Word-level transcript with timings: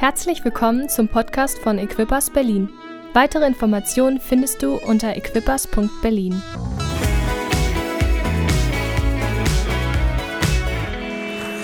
Herzlich 0.00 0.44
willkommen 0.44 0.88
zum 0.88 1.08
Podcast 1.08 1.58
von 1.58 1.76
Equippers 1.76 2.30
Berlin. 2.30 2.68
Weitere 3.14 3.44
Informationen 3.44 4.20
findest 4.20 4.62
du 4.62 4.76
unter 4.76 5.16
equippers.berlin. 5.16 6.40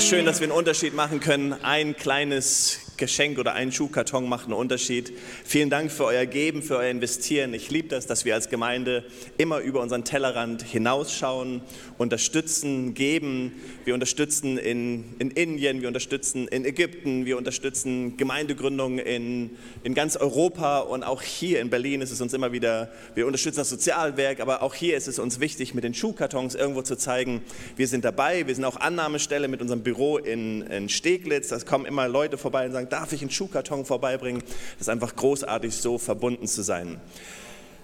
Schön, 0.01 0.25
dass 0.25 0.41
wir 0.41 0.49
einen 0.49 0.59
Unterschied 0.59 0.95
machen 0.95 1.21
können. 1.21 1.53
Ein 1.63 1.95
kleines 1.95 2.84
Geschenk 2.97 3.39
oder 3.39 3.55
ein 3.55 3.73
Schuhkarton 3.73 4.29
macht 4.29 4.45
einen 4.45 4.55
Unterschied. 4.55 5.13
Vielen 5.45 5.71
Dank 5.71 5.91
für 5.91 6.05
euer 6.05 6.27
Geben, 6.27 6.63
für 6.63 6.77
euer 6.77 6.91
Investieren. 6.91 7.55
Ich 7.55 7.71
liebe 7.71 7.89
das, 7.89 8.07
dass 8.07 8.25
wir 8.25 8.35
als 8.35 8.49
Gemeinde 8.49 9.05
immer 9.39 9.59
über 9.61 9.81
unseren 9.81 10.05
Tellerrand 10.05 10.63
hinausschauen, 10.63 11.63
unterstützen, 11.99 12.95
geben. 12.95 13.53
Wir 13.85 13.95
unterstützen 13.95 14.59
in, 14.59 15.05
in 15.19 15.31
Indien, 15.31 15.81
wir 15.81 15.89
unterstützen 15.89 16.49
in 16.49 16.65
Ägypten, 16.65 17.27
wir 17.27 17.37
unterstützen 17.37 18.17
Gemeindegründungen 18.17 18.99
in, 18.99 19.51
in 19.83 19.95
ganz 19.95 20.17
Europa 20.17 20.81
und 20.81 21.03
auch 21.03 21.23
hier 21.23 21.61
in 21.61 21.71
Berlin 21.71 22.01
ist 22.01 22.11
es 22.11 22.21
uns 22.21 22.33
immer 22.33 22.53
wieder, 22.53 22.91
wir 23.15 23.27
unterstützen 23.27 23.59
das 23.59 23.71
Sozialwerk, 23.71 24.41
aber 24.41 24.63
auch 24.63 24.75
hier 24.75 24.97
ist 24.97 25.09
es 25.09 25.19
uns 25.19 25.41
wichtig, 25.41 25.75
mit 25.75 25.85
den 25.85 25.95
Schuhkartons 25.95 26.55
irgendwo 26.55 26.83
zu 26.83 26.97
zeigen, 26.97 27.43
wir 27.77 27.89
sind 27.89 28.05
dabei. 28.05 28.47
Wir 28.47 28.55
sind 28.55 28.65
auch 28.65 28.77
Annahmestelle 28.77 29.49
mit 29.49 29.61
unserem 29.61 29.83
Büro 29.83 30.19
in, 30.19 30.63
in 30.63 30.89
Steglitz. 30.89 31.49
Da 31.49 31.59
kommen 31.59 31.87
immer 31.87 32.09
Leute 32.09 32.39
vorbei 32.39 32.67
und 32.67 32.73
sagen, 32.73 32.84
sagen, 32.85 32.89
darf 32.91 33.13
ich 33.13 33.21
einen 33.23 33.31
Schuhkarton 33.31 33.85
vorbeibringen? 33.85 34.43
Das 34.79 34.83
ist 34.83 34.89
einfach 34.89 35.17
großartig, 35.17 35.75
so 35.75 35.99
verbunden 35.99 36.47
zu 36.47 36.63
sein. 36.63 37.01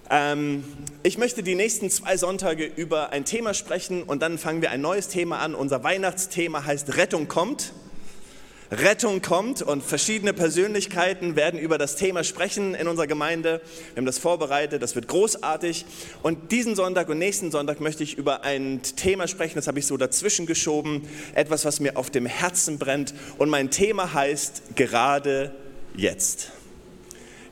Ähm, 0.09 0.63
ich 1.03 1.17
möchte 1.17 1.43
die 1.43 1.55
nächsten 1.55 1.89
zwei 1.89 2.17
Sonntage 2.17 2.65
über 2.65 3.11
ein 3.11 3.25
Thema 3.25 3.53
sprechen 3.53 4.03
und 4.03 4.21
dann 4.21 4.37
fangen 4.37 4.61
wir 4.61 4.71
ein 4.71 4.81
neues 4.81 5.07
Thema 5.07 5.39
an. 5.39 5.55
Unser 5.55 5.83
Weihnachtsthema 5.83 6.65
heißt 6.65 6.97
Rettung 6.97 7.27
kommt. 7.27 7.73
Rettung 8.71 9.21
kommt 9.21 9.61
und 9.61 9.83
verschiedene 9.83 10.31
Persönlichkeiten 10.31 11.35
werden 11.35 11.59
über 11.59 11.77
das 11.77 11.97
Thema 11.97 12.23
sprechen 12.23 12.73
in 12.73 12.87
unserer 12.87 13.05
Gemeinde. 13.05 13.59
Wir 13.93 13.97
haben 13.97 14.05
das 14.05 14.17
vorbereitet, 14.17 14.81
das 14.81 14.95
wird 14.95 15.09
großartig. 15.09 15.85
Und 16.23 16.53
diesen 16.53 16.77
Sonntag 16.77 17.09
und 17.09 17.17
nächsten 17.17 17.51
Sonntag 17.51 17.81
möchte 17.81 18.03
ich 18.03 18.17
über 18.17 18.43
ein 18.43 18.81
Thema 18.81 19.27
sprechen, 19.27 19.55
das 19.55 19.67
habe 19.67 19.79
ich 19.79 19.87
so 19.87 19.97
dazwischen 19.97 20.45
geschoben, 20.45 21.05
etwas, 21.35 21.65
was 21.65 21.81
mir 21.81 21.97
auf 21.97 22.09
dem 22.09 22.25
Herzen 22.25 22.79
brennt. 22.79 23.13
Und 23.37 23.49
mein 23.49 23.71
Thema 23.71 24.13
heißt 24.13 24.77
gerade 24.77 25.53
jetzt. 25.97 26.51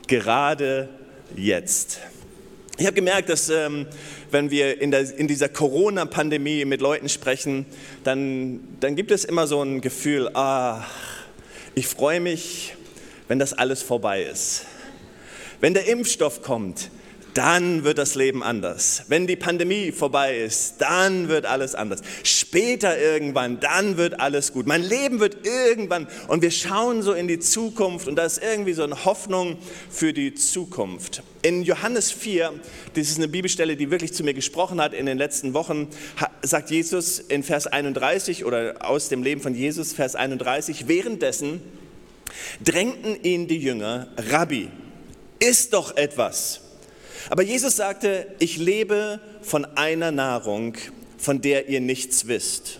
Gerade 0.07 0.87
jetzt. 1.35 1.99
Ich 2.77 2.85
habe 2.85 2.95
gemerkt, 2.95 3.27
dass 3.27 3.49
ähm, 3.49 3.87
wenn 4.31 4.51
wir 4.51 4.81
in, 4.81 4.91
der, 4.91 5.17
in 5.17 5.27
dieser 5.27 5.49
Corona-Pandemie 5.49 6.65
mit 6.65 6.81
Leuten 6.81 7.09
sprechen, 7.09 7.65
dann, 8.03 8.59
dann 8.79 8.95
gibt 8.95 9.11
es 9.11 9.25
immer 9.25 9.47
so 9.47 9.61
ein 9.61 9.81
Gefühl, 9.81 10.29
ah, 10.33 10.85
ich 11.75 11.87
freue 11.87 12.19
mich, 12.19 12.75
wenn 13.27 13.39
das 13.39 13.53
alles 13.53 13.81
vorbei 13.81 14.23
ist. 14.23 14.65
Wenn 15.61 15.73
der 15.73 15.87
Impfstoff 15.87 16.41
kommt, 16.41 16.89
dann 17.33 17.83
wird 17.83 17.97
das 17.97 18.15
Leben 18.15 18.43
anders. 18.43 19.03
Wenn 19.07 19.27
die 19.27 19.35
Pandemie 19.35 19.91
vorbei 19.91 20.37
ist, 20.37 20.75
dann 20.79 21.29
wird 21.29 21.45
alles 21.45 21.75
anders. 21.75 22.01
Später 22.23 22.99
irgendwann, 22.99 23.59
dann 23.59 23.97
wird 23.97 24.19
alles 24.19 24.53
gut. 24.53 24.67
Mein 24.67 24.83
Leben 24.83 25.19
wird 25.19 25.45
irgendwann 25.45 26.07
und 26.27 26.41
wir 26.41 26.51
schauen 26.51 27.01
so 27.01 27.13
in 27.13 27.27
die 27.27 27.39
Zukunft 27.39 28.07
und 28.07 28.15
da 28.15 28.25
ist 28.25 28.41
irgendwie 28.41 28.73
so 28.73 28.83
eine 28.83 29.05
Hoffnung 29.05 29.57
für 29.89 30.13
die 30.13 30.33
Zukunft. 30.33 31.23
In 31.41 31.63
Johannes 31.63 32.11
4, 32.11 32.53
das 32.95 33.09
ist 33.09 33.17
eine 33.17 33.27
Bibelstelle, 33.27 33.75
die 33.77 33.91
wirklich 33.91 34.13
zu 34.13 34.23
mir 34.23 34.33
gesprochen 34.33 34.81
hat 34.81 34.93
in 34.93 35.05
den 35.05 35.17
letzten 35.17 35.53
Wochen, 35.53 35.87
sagt 36.41 36.69
Jesus 36.69 37.19
in 37.19 37.43
Vers 37.43 37.67
31 37.67 38.43
oder 38.45 38.75
aus 38.79 39.09
dem 39.09 39.23
Leben 39.23 39.41
von 39.41 39.55
Jesus, 39.55 39.93
Vers 39.93 40.15
31, 40.15 40.87
währenddessen 40.87 41.61
drängten 42.63 43.21
ihn 43.23 43.47
die 43.47 43.57
Jünger, 43.57 44.07
Rabbi, 44.29 44.69
isst 45.39 45.73
doch 45.73 45.95
etwas. 45.95 46.61
Aber 47.29 47.43
Jesus 47.43 47.75
sagte, 47.75 48.27
ich 48.39 48.57
lebe 48.57 49.19
von 49.41 49.65
einer 49.65 50.11
Nahrung, 50.11 50.75
von 51.17 51.41
der 51.41 51.69
ihr 51.69 51.81
nichts 51.81 52.27
wisst. 52.27 52.79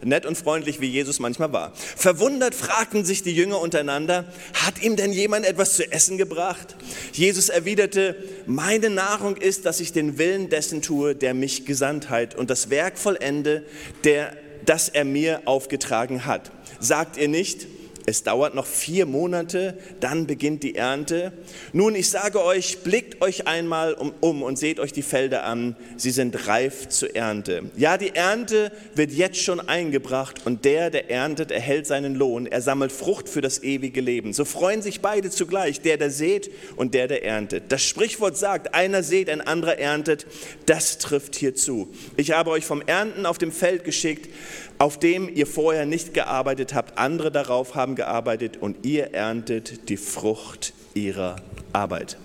Nett 0.00 0.26
und 0.26 0.38
freundlich, 0.38 0.80
wie 0.80 0.86
Jesus 0.86 1.18
manchmal 1.18 1.52
war. 1.52 1.72
Verwundert 1.74 2.54
fragten 2.54 3.04
sich 3.04 3.24
die 3.24 3.34
Jünger 3.34 3.60
untereinander, 3.60 4.32
hat 4.54 4.80
ihm 4.80 4.94
denn 4.94 5.12
jemand 5.12 5.44
etwas 5.44 5.74
zu 5.74 5.90
essen 5.90 6.18
gebracht? 6.18 6.76
Jesus 7.12 7.48
erwiderte, 7.48 8.14
meine 8.46 8.90
Nahrung 8.90 9.36
ist, 9.36 9.66
dass 9.66 9.80
ich 9.80 9.92
den 9.92 10.16
Willen 10.18 10.50
dessen 10.50 10.82
tue, 10.82 11.16
der 11.16 11.34
mich 11.34 11.66
gesandt 11.66 12.10
hat 12.10 12.36
und 12.36 12.48
das 12.48 12.70
Werk 12.70 12.96
vollende, 12.96 13.64
der, 14.04 14.36
das 14.64 14.88
er 14.88 15.04
mir 15.04 15.42
aufgetragen 15.46 16.26
hat. 16.26 16.52
Sagt 16.78 17.16
ihr 17.16 17.28
nicht, 17.28 17.66
es 18.08 18.22
dauert 18.22 18.54
noch 18.54 18.66
vier 18.66 19.04
Monate, 19.04 19.76
dann 20.00 20.26
beginnt 20.26 20.62
die 20.62 20.74
Ernte. 20.74 21.32
Nun, 21.74 21.94
ich 21.94 22.08
sage 22.08 22.42
euch, 22.42 22.78
blickt 22.78 23.20
euch 23.20 23.46
einmal 23.46 23.92
um, 23.92 24.14
um, 24.20 24.42
und 24.42 24.58
seht 24.58 24.80
euch 24.80 24.94
die 24.94 25.02
Felder 25.02 25.44
an. 25.44 25.76
Sie 25.98 26.10
sind 26.10 26.48
reif 26.48 26.88
zur 26.88 27.14
Ernte. 27.14 27.64
Ja, 27.76 27.98
die 27.98 28.14
Ernte 28.14 28.72
wird 28.94 29.12
jetzt 29.12 29.42
schon 29.42 29.60
eingebracht 29.60 30.46
und 30.46 30.64
der, 30.64 30.90
der 30.90 31.10
erntet, 31.10 31.50
erhält 31.50 31.86
seinen 31.86 32.14
Lohn. 32.14 32.46
Er 32.46 32.62
sammelt 32.62 32.92
Frucht 32.92 33.28
für 33.28 33.42
das 33.42 33.62
ewige 33.62 34.00
Leben. 34.00 34.32
So 34.32 34.46
freuen 34.46 34.80
sich 34.80 35.02
beide 35.02 35.28
zugleich, 35.28 35.82
der, 35.82 35.98
der 35.98 36.10
sät 36.10 36.50
und 36.76 36.94
der, 36.94 37.08
der 37.08 37.24
erntet. 37.24 37.64
Das 37.68 37.82
Sprichwort 37.82 38.38
sagt, 38.38 38.74
einer 38.74 39.02
sät, 39.02 39.28
ein 39.28 39.42
anderer 39.42 39.78
erntet. 39.78 40.26
Das 40.64 40.96
trifft 40.96 41.36
hier 41.36 41.54
zu. 41.54 41.92
Ich 42.16 42.30
habe 42.30 42.50
euch 42.50 42.64
vom 42.64 42.80
Ernten 42.80 43.26
auf 43.26 43.36
dem 43.36 43.52
Feld 43.52 43.84
geschickt 43.84 44.30
auf 44.78 44.98
dem 44.98 45.28
ihr 45.34 45.46
vorher 45.46 45.86
nicht 45.86 46.14
gearbeitet 46.14 46.74
habt, 46.74 46.98
andere 46.98 47.30
darauf 47.30 47.74
haben 47.74 47.96
gearbeitet 47.96 48.56
und 48.58 48.86
ihr 48.86 49.14
erntet 49.14 49.88
die 49.88 49.96
Frucht 49.96 50.72
ihrer 50.94 51.36
Arbeit. 51.72 52.16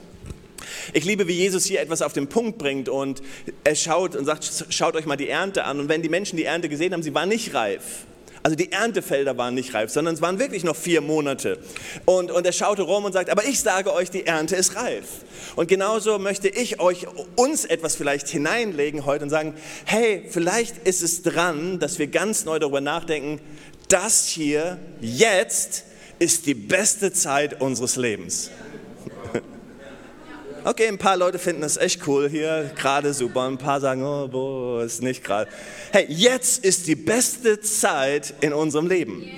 Ich 0.94 1.06
liebe, 1.06 1.28
wie 1.28 1.34
Jesus 1.34 1.66
hier 1.66 1.82
etwas 1.82 2.02
auf 2.02 2.14
den 2.14 2.28
Punkt 2.28 2.58
bringt 2.58 2.90
und 2.90 3.22
er 3.64 3.76
schaut 3.76 4.16
und 4.16 4.26
sagt, 4.26 4.66
schaut 4.70 4.96
euch 4.96 5.06
mal 5.06 5.18
die 5.18 5.30
Ernte 5.30 5.66
an. 5.66 5.80
Und 5.80 5.90
wenn 5.90 6.02
die 6.02 6.10
Menschen 6.10 6.38
die 6.38 6.46
Ernte 6.46 6.70
gesehen 6.70 6.94
haben, 6.94 7.04
sie 7.04 7.14
war 7.14 7.26
nicht 7.26 7.54
reif. 7.54 8.06
Also 8.44 8.58
die 8.58 8.74
Erntefelder 8.74 9.38
waren 9.38 9.56
nicht 9.56 9.74
reif, 9.74 9.90
sondern 9.90 10.16
es 10.16 10.22
waren 10.22 10.38
wirklich 10.38 10.66
noch 10.66 10.76
vier 10.76 11.00
Monate. 11.00 11.60
Und, 12.04 12.30
und 12.30 12.46
er 12.46 12.52
schaute 12.52 12.82
rum 12.82 13.06
und 13.06 13.14
sagt, 13.14 13.30
aber 13.30 13.46
ich 13.46 13.62
sage 13.62 13.94
euch, 13.94 14.12
die 14.12 14.26
Ernte 14.26 14.58
ist 14.58 14.76
reif. 14.76 15.06
Und 15.56 15.70
genauso 15.70 16.20
möchte 16.20 16.50
ich 16.50 16.82
euch, 16.82 17.08
uns 17.38 17.64
etwas 17.64 17.96
vielleicht 17.96 18.28
hineinlegen 18.28 19.06
heute 19.06 19.24
und 19.24 19.30
sagen, 19.30 19.54
hey, 19.86 20.26
vielleicht 20.30 20.86
ist 20.86 21.04
es 21.04 21.22
dran, 21.22 21.80
dass 21.80 22.00
wir 22.00 22.08
ganz 22.08 22.44
neu 22.44 22.60
darüber 22.60 22.82
nachdenken, 22.82 23.40
das 23.88 24.28
hier 24.28 24.78
jetzt 25.00 25.86
ist 26.20 26.46
die 26.46 26.54
beste 26.54 27.14
Zeit 27.14 27.62
unseres 27.62 27.96
Lebens. 27.96 28.52
Okay, 30.66 30.88
ein 30.88 30.98
paar 30.98 31.18
Leute 31.18 31.40
finden 31.40 31.62
das 31.62 31.76
echt 31.76 32.08
cool 32.08 32.30
hier, 32.30 32.72
gerade 32.78 33.14
super. 33.14 33.42
Ein 33.42 33.58
paar 33.58 33.82
sagen, 33.82 34.02
oh, 34.02 34.30
boah, 34.30 34.82
ist 34.82 35.02
nicht 35.02 35.22
gerade. 35.22 35.52
Hey, 35.92 36.06
jetzt 36.08 36.64
ist 36.64 36.88
die 36.88 36.96
beste 36.96 37.60
Zeit 37.60 38.34
in 38.40 38.54
unserem 38.54 38.88
Leben. 38.88 39.30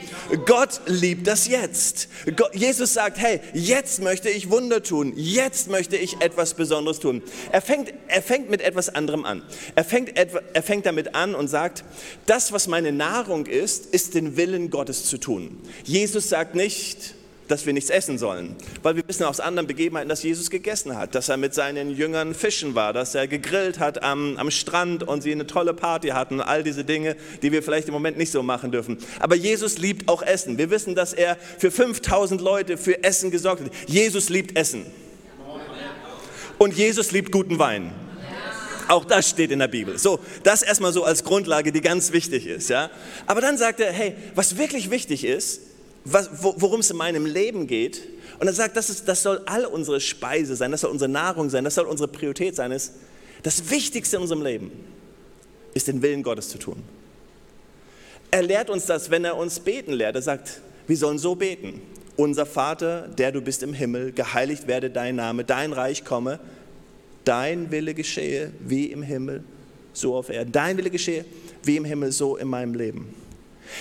Gott 0.46 0.82
liebt 0.86 1.26
das 1.26 1.48
jetzt. 1.48 2.10
Jesus 2.54 2.94
sagt, 2.94 3.18
hey, 3.18 3.40
jetzt 3.54 4.04
möchte 4.04 4.30
ich 4.30 4.52
Wunder 4.52 4.84
tun. 4.84 5.14
Jetzt 5.16 5.68
möchte 5.68 5.98
ich 5.98 6.22
etwas 6.22 6.54
Besonderes 6.54 7.00
tun. 7.00 7.24
Er 7.52 7.64
fängt, 7.64 7.92
er 8.08 8.22
fängt 8.22 8.52
mit 8.52 8.62
etwas 8.62 8.90
anderem 8.90 9.26
an. 9.26 9.42
Er 9.74 9.84
fängt, 9.84 10.16
er 10.16 10.62
fängt 10.62 10.86
damit 10.86 11.16
an 11.16 11.34
und 11.34 11.48
sagt, 11.48 11.84
das, 12.28 12.52
was 12.52 12.68
meine 12.68 12.92
Nahrung 12.92 13.48
ist, 13.48 13.88
ist 13.88 14.14
den 14.14 14.38
Willen 14.38 14.70
Gottes 14.70 15.06
zu 15.06 15.18
tun. 15.18 15.60
Jesus 15.86 16.30
sagt 16.30 16.54
nicht, 16.54 17.15
dass 17.48 17.66
wir 17.66 17.74
nichts 17.74 17.90
essen 17.90 18.18
sollen, 18.18 18.56
weil 18.82 18.96
wir 18.96 19.08
wissen 19.08 19.24
aus 19.24 19.40
anderen 19.40 19.68
Begebenheiten, 19.68 20.10
dass 20.10 20.24
Jesus 20.24 20.50
gegessen 20.50 20.98
hat, 20.98 21.16
dass 21.16 21.30
er 21.30 21.38
mit 21.38 21.54
seinen 21.54 21.92
Jüngern 21.92 22.34
fischen 22.34 22.76
war, 22.76 22.94
dass 22.94 23.16
er 23.16 23.28
gegrillt 23.28 23.80
hat 23.80 24.04
am, 24.04 24.38
am 24.38 24.52
Strand 24.52 25.04
und 25.04 25.22
sie 25.22 25.32
eine 25.32 25.48
tolle 25.48 25.74
Party 25.74 26.10
hatten, 26.10 26.42
all 26.42 26.64
diese 26.64 26.84
Dinge, 26.84 27.16
die 27.42 27.52
wir 27.52 27.62
vielleicht 27.62 27.88
im 27.88 27.94
Moment 27.94 28.18
nicht 28.18 28.32
so 28.32 28.42
machen 28.44 28.72
dürfen. 28.72 28.98
Aber 29.20 29.36
Jesus 29.36 29.78
liebt 29.78 30.10
auch 30.10 30.22
Essen. 30.22 30.58
Wir 30.58 30.70
wissen, 30.70 30.96
dass 30.96 31.14
er 31.14 31.38
für 31.58 31.72
5000 31.72 32.42
Leute 32.42 32.78
für 32.78 33.04
Essen 33.04 33.32
gesorgt 33.32 33.64
hat. 33.64 33.72
Jesus 33.88 34.30
liebt 34.30 34.58
Essen. 34.58 34.86
Und 36.58 36.76
Jesus 36.76 37.12
liebt 37.12 37.32
guten 37.32 37.60
Wein. 37.60 37.92
Auch 38.88 39.06
das 39.06 39.30
steht 39.30 39.52
in 39.52 39.60
der 39.60 39.68
Bibel. 39.68 39.98
So, 39.98 40.20
das 40.44 40.62
erstmal 40.62 40.94
so 40.94 41.04
als 41.04 41.24
Grundlage, 41.24 41.72
die 41.72 41.82
ganz 41.82 42.12
wichtig 42.12 42.46
ist, 42.46 42.70
ja. 42.70 42.90
Aber 43.26 43.42
dann 43.42 43.58
sagt 43.58 43.80
er, 43.80 43.92
hey, 43.92 44.16
was 44.36 44.58
wirklich 44.58 44.92
wichtig 44.92 45.26
ist, 45.26 45.62
worum 46.06 46.82
es 46.82 46.92
in 46.92 46.98
meinem 46.98 47.26
Leben 47.26 47.68
geht. 47.68 48.02
Und 48.40 48.48
er 48.48 48.54
sagt, 48.54 48.78
das, 48.78 48.90
ist, 48.90 49.08
das 49.08 49.24
soll 49.24 49.42
all 49.46 49.66
unsere 49.66 50.00
Speise 50.00 50.56
sein, 50.56 50.72
das 50.72 50.82
soll 50.82 50.92
unsere 50.92 51.10
Nahrung 51.10 51.50
sein, 51.50 51.64
das 51.64 51.76
soll 51.76 51.86
unsere 51.86 52.08
Priorität 52.08 52.56
sein. 52.56 52.72
Ist, 52.72 52.94
das 53.44 53.70
Wichtigste 53.70 54.18
in 54.18 54.22
unserem 54.22 54.44
Leben 54.44 54.72
ist, 55.74 55.88
den 55.88 56.02
Willen 56.02 56.24
Gottes 56.24 56.50
zu 56.50 56.58
tun. 56.58 56.78
Er 58.32 58.44
lehrt 58.44 58.70
uns 58.70 58.86
das, 58.86 59.10
wenn 59.10 59.26
er 59.26 59.36
uns 59.36 59.60
beten 59.60 59.94
lehrt. 59.94 60.16
Er 60.16 60.22
sagt, 60.22 60.62
wir 60.88 60.98
sollen 60.98 61.18
so 61.18 61.36
beten. 61.36 61.82
Unser 62.18 62.46
Vater, 62.46 63.08
der 63.08 63.32
du 63.32 63.42
bist 63.42 63.62
im 63.64 63.74
Himmel, 63.74 64.12
geheiligt 64.12 64.68
werde 64.68 64.90
dein 64.90 65.16
Name, 65.16 65.44
dein 65.44 65.74
Reich 65.74 66.06
komme, 66.06 66.40
dein 67.24 67.72
Wille 67.72 67.94
geschehe 67.94 68.52
wie 68.60 68.86
im 68.86 69.02
Himmel, 69.02 69.44
so 69.92 70.16
auf 70.16 70.30
Erden. 70.30 70.52
Dein 70.52 70.78
Wille 70.78 70.90
geschehe 70.90 71.26
wie 71.64 71.78
im 71.78 71.86
Himmel, 71.86 72.12
so 72.12 72.38
in 72.38 72.48
meinem 72.48 72.74
Leben. 72.74 73.14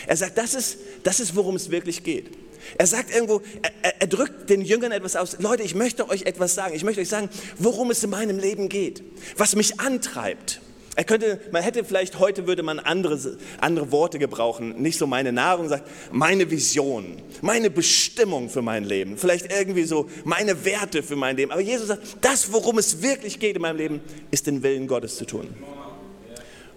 Er 0.07 0.17
sagt, 0.17 0.39
das 0.39 0.55
ist, 0.55 0.79
das 1.03 1.21
ist 1.21 1.37
worum 1.37 1.57
es 1.57 1.71
wirklich 1.71 2.03
geht. 2.03 2.31
Er 2.79 2.87
sagt 2.87 3.15
irgendwo, 3.15 3.43
er, 3.83 4.01
er, 4.01 4.07
drückt 4.07 4.49
den 4.49 4.63
Jüngern 4.63 4.93
etwas 4.93 5.17
aus. 5.17 5.37
Leute, 5.39 5.63
ich 5.63 5.75
möchte 5.75 6.09
euch 6.09 6.23
etwas 6.23 6.55
sagen. 6.55 6.75
Ich 6.75 6.85
möchte 6.85 7.01
euch 7.01 7.09
sagen, 7.09 7.29
worum 7.59 7.91
es 7.91 8.03
in 8.03 8.11
meinem 8.11 8.39
Leben 8.39 8.69
geht, 8.69 9.03
was 9.37 9.55
mich 9.55 9.81
antreibt. 9.81 10.61
Er 10.97 11.05
könnte, 11.05 11.41
man 11.51 11.63
hätte 11.63 11.85
vielleicht 11.85 12.21
heute 12.21 12.47
würde 12.47 12.63
man 12.63 12.79
andere, 12.79 13.37
andere 13.61 13.91
Worte 13.91 14.21
gebrauchen, 14.21 14.81
nicht 14.81 14.97
so 14.97 15.09
meine 15.09 15.33
Nahrung, 15.33 15.69
sagt 15.69 15.89
meine 16.13 16.51
Vision, 16.51 17.21
meine 17.43 17.69
Bestimmung 17.69 18.49
für 18.49 18.63
mein 18.63 18.85
Leben, 18.85 19.19
vielleicht 19.19 19.53
irgendwie 19.53 19.85
so 19.85 20.09
meine 20.25 20.65
Werte 20.65 21.03
für 21.03 21.17
mein 21.17 21.37
Leben. 21.37 21.51
Aber 21.51 21.61
Jesus 21.61 21.89
sagt, 21.89 22.03
das, 22.21 22.53
worum 22.53 22.79
es 22.79 23.03
wirklich 23.03 23.41
geht 23.41 23.57
in 23.57 23.63
meinem 23.63 23.77
Leben, 23.77 24.01
ist 24.31 24.47
den 24.47 24.63
Willen 24.63 24.87
Gottes 24.87 25.17
zu 25.17 25.25
tun. 25.25 25.49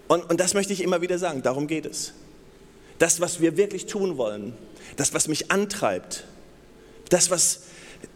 Und, 0.08 0.28
und 0.28 0.40
das 0.40 0.54
möchte 0.54 0.72
ich 0.72 0.82
immer 0.82 1.00
wieder 1.00 1.18
sagen, 1.18 1.42
darum 1.42 1.68
geht 1.68 1.86
es. 1.86 2.12
Das, 2.98 3.20
was 3.20 3.40
wir 3.40 3.56
wirklich 3.56 3.86
tun 3.86 4.16
wollen, 4.16 4.54
das, 4.96 5.14
was 5.14 5.28
mich 5.28 5.50
antreibt, 5.50 6.24
das, 7.08 7.30
was 7.30 7.60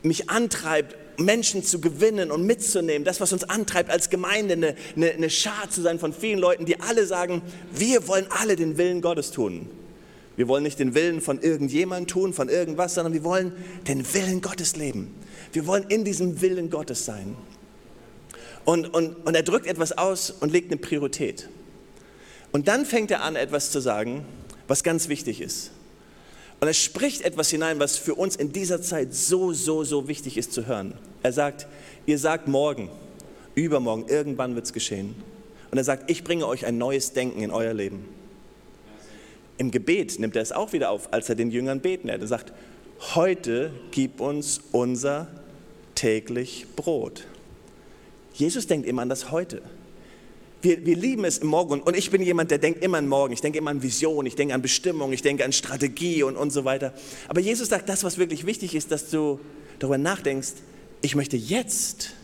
mich 0.02 0.30
antreibt, 0.30 0.96
Menschen 1.18 1.62
zu 1.62 1.80
gewinnen 1.80 2.30
und 2.30 2.46
mitzunehmen, 2.46 3.04
das, 3.04 3.20
was 3.20 3.32
uns 3.32 3.44
antreibt 3.44 3.90
als 3.90 4.10
Gemeinde, 4.10 4.54
eine, 4.54 4.76
eine, 4.96 5.10
eine 5.12 5.30
Schar 5.30 5.70
zu 5.70 5.82
sein 5.82 5.98
von 5.98 6.12
vielen 6.12 6.38
Leuten, 6.38 6.64
die 6.64 6.80
alle 6.80 7.06
sagen, 7.06 7.42
wir 7.72 8.08
wollen 8.08 8.26
alle 8.30 8.56
den 8.56 8.78
Willen 8.78 9.00
Gottes 9.00 9.30
tun. 9.30 9.68
Wir 10.36 10.48
wollen 10.48 10.62
nicht 10.62 10.78
den 10.78 10.94
Willen 10.94 11.20
von 11.20 11.40
irgendjemand 11.40 12.08
tun, 12.08 12.32
von 12.32 12.48
irgendwas, 12.48 12.94
sondern 12.94 13.12
wir 13.12 13.22
wollen 13.22 13.52
den 13.86 14.02
Willen 14.14 14.40
Gottes 14.40 14.76
leben. 14.76 15.14
Wir 15.52 15.66
wollen 15.66 15.84
in 15.88 16.04
diesem 16.04 16.40
Willen 16.40 16.70
Gottes 16.70 17.04
sein. 17.04 17.36
Und, 18.64 18.94
und, 18.94 19.26
und 19.26 19.34
er 19.34 19.42
drückt 19.42 19.66
etwas 19.66 19.92
aus 19.92 20.30
und 20.30 20.52
legt 20.52 20.70
eine 20.70 20.80
Priorität. 20.80 21.48
Und 22.52 22.68
dann 22.68 22.86
fängt 22.86 23.10
er 23.10 23.22
an, 23.22 23.36
etwas 23.36 23.70
zu 23.70 23.80
sagen, 23.80 24.24
was 24.72 24.82
ganz 24.82 25.10
wichtig 25.10 25.42
ist. 25.42 25.70
Und 26.58 26.66
er 26.66 26.72
spricht 26.72 27.20
etwas 27.20 27.50
hinein, 27.50 27.78
was 27.78 27.98
für 27.98 28.14
uns 28.14 28.36
in 28.36 28.52
dieser 28.52 28.80
Zeit 28.80 29.12
so, 29.12 29.52
so, 29.52 29.84
so 29.84 30.08
wichtig 30.08 30.38
ist 30.38 30.54
zu 30.54 30.66
hören. 30.66 30.94
Er 31.22 31.34
sagt, 31.34 31.66
ihr 32.06 32.18
sagt 32.18 32.48
morgen, 32.48 32.88
übermorgen, 33.54 34.06
irgendwann 34.08 34.54
wird 34.54 34.64
es 34.64 34.72
geschehen. 34.72 35.14
Und 35.70 35.76
er 35.76 35.84
sagt, 35.84 36.10
ich 36.10 36.24
bringe 36.24 36.46
euch 36.46 36.64
ein 36.64 36.78
neues 36.78 37.12
Denken 37.12 37.42
in 37.42 37.50
euer 37.50 37.74
Leben. 37.74 38.08
Im 39.58 39.70
Gebet 39.70 40.18
nimmt 40.18 40.36
er 40.36 40.42
es 40.42 40.52
auch 40.52 40.72
wieder 40.72 40.88
auf, 40.88 41.12
als 41.12 41.28
er 41.28 41.34
den 41.34 41.50
Jüngern 41.50 41.80
beten 41.80 42.06
lässt. 42.06 42.22
Er 42.22 42.28
sagt, 42.28 42.54
heute 43.14 43.72
gib 43.90 44.22
uns 44.22 44.58
unser 44.72 45.26
täglich 45.94 46.64
Brot. 46.76 47.26
Jesus 48.32 48.66
denkt 48.68 48.88
immer 48.88 49.02
an 49.02 49.10
das 49.10 49.30
Heute 49.30 49.60
wir, 50.62 50.86
wir 50.86 50.96
lieben 50.96 51.24
es 51.24 51.38
im 51.38 51.48
Morgen. 51.48 51.80
Und 51.80 51.96
ich 51.96 52.10
bin 52.10 52.22
jemand, 52.22 52.50
der 52.50 52.58
denkt 52.58 52.82
immer 52.82 52.98
an 52.98 53.08
Morgen. 53.08 53.32
Ich 53.32 53.40
denke 53.40 53.58
immer 53.58 53.70
an 53.70 53.82
Vision, 53.82 54.26
ich 54.26 54.36
denke 54.36 54.54
an 54.54 54.62
Bestimmung, 54.62 55.12
ich 55.12 55.22
denke 55.22 55.44
an 55.44 55.52
Strategie 55.52 56.22
und, 56.22 56.36
und 56.36 56.50
so 56.50 56.64
weiter. 56.64 56.94
Aber 57.28 57.40
Jesus 57.40 57.68
sagt, 57.68 57.88
das, 57.88 58.04
was 58.04 58.18
wirklich 58.18 58.46
wichtig 58.46 58.74
ist, 58.74 58.90
dass 58.90 59.10
du 59.10 59.40
darüber 59.78 59.98
nachdenkst, 59.98 60.52
ich 61.02 61.14
möchte 61.16 61.36
jetzt 61.36 62.14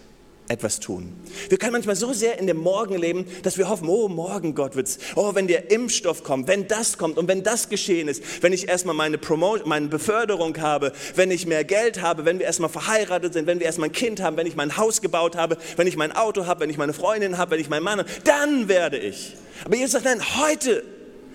etwas 0.49 0.81
tun. 0.81 1.13
Wir 1.49 1.59
können 1.59 1.73
manchmal 1.73 1.97
so 1.97 2.13
sehr 2.13 2.39
in 2.39 2.47
dem 2.47 2.57
Morgen 2.57 2.97
leben, 2.97 3.27
dass 3.43 3.59
wir 3.59 3.69
hoffen, 3.69 3.89
oh, 3.89 4.09
morgen 4.09 4.55
Gott 4.55 4.77
wird's. 4.77 4.99
Oh, 5.15 5.35
wenn 5.35 5.47
der 5.47 5.71
Impfstoff 5.71 6.23
kommt, 6.23 6.49
wenn 6.49 6.67
das 6.69 6.99
kommt 6.99 7.19
und 7.19 7.29
wenn 7.29 7.43
das 7.43 7.69
geschehen 7.69 8.09
ist, 8.09 8.43
wenn 8.43 8.53
ich 8.53 8.69
erstmal 8.69 8.95
meine 8.95 9.19
Promotion, 9.19 9.69
meine 9.69 9.89
Beförderung 9.89 10.59
habe, 10.61 10.93
wenn 11.15 11.31
ich 11.31 11.47
mehr 11.47 11.65
Geld 11.65 12.01
habe, 12.01 12.25
wenn 12.25 12.39
wir 12.39 12.47
erstmal 12.47 12.71
verheiratet 12.71 13.35
sind, 13.35 13.47
wenn 13.47 13.59
wir 13.61 13.67
erstmal 13.67 13.89
ein 13.89 13.93
Kind 13.93 14.21
haben, 14.21 14.37
wenn 14.37 14.47
ich 14.47 14.57
mein 14.57 14.77
Haus 14.77 15.01
gebaut 15.01 15.37
habe, 15.37 15.59
wenn 15.77 15.87
ich 15.87 15.97
mein 15.97 16.13
Auto 16.13 16.47
habe, 16.47 16.61
wenn 16.61 16.71
ich 16.71 16.79
meine 16.79 16.93
Freundin 16.93 17.39
habe, 17.39 17.53
wenn 17.53 17.61
ich 17.61 17.69
meinen 17.69 17.85
Mann 17.85 17.99
habe, 18.01 18.11
dann 18.25 18.69
werde 18.69 18.99
ich. 18.99 19.35
Aber 19.65 19.77
Jesus 19.77 19.93
sagt, 19.93 20.05
nein, 20.05 20.21
heute, 20.39 20.83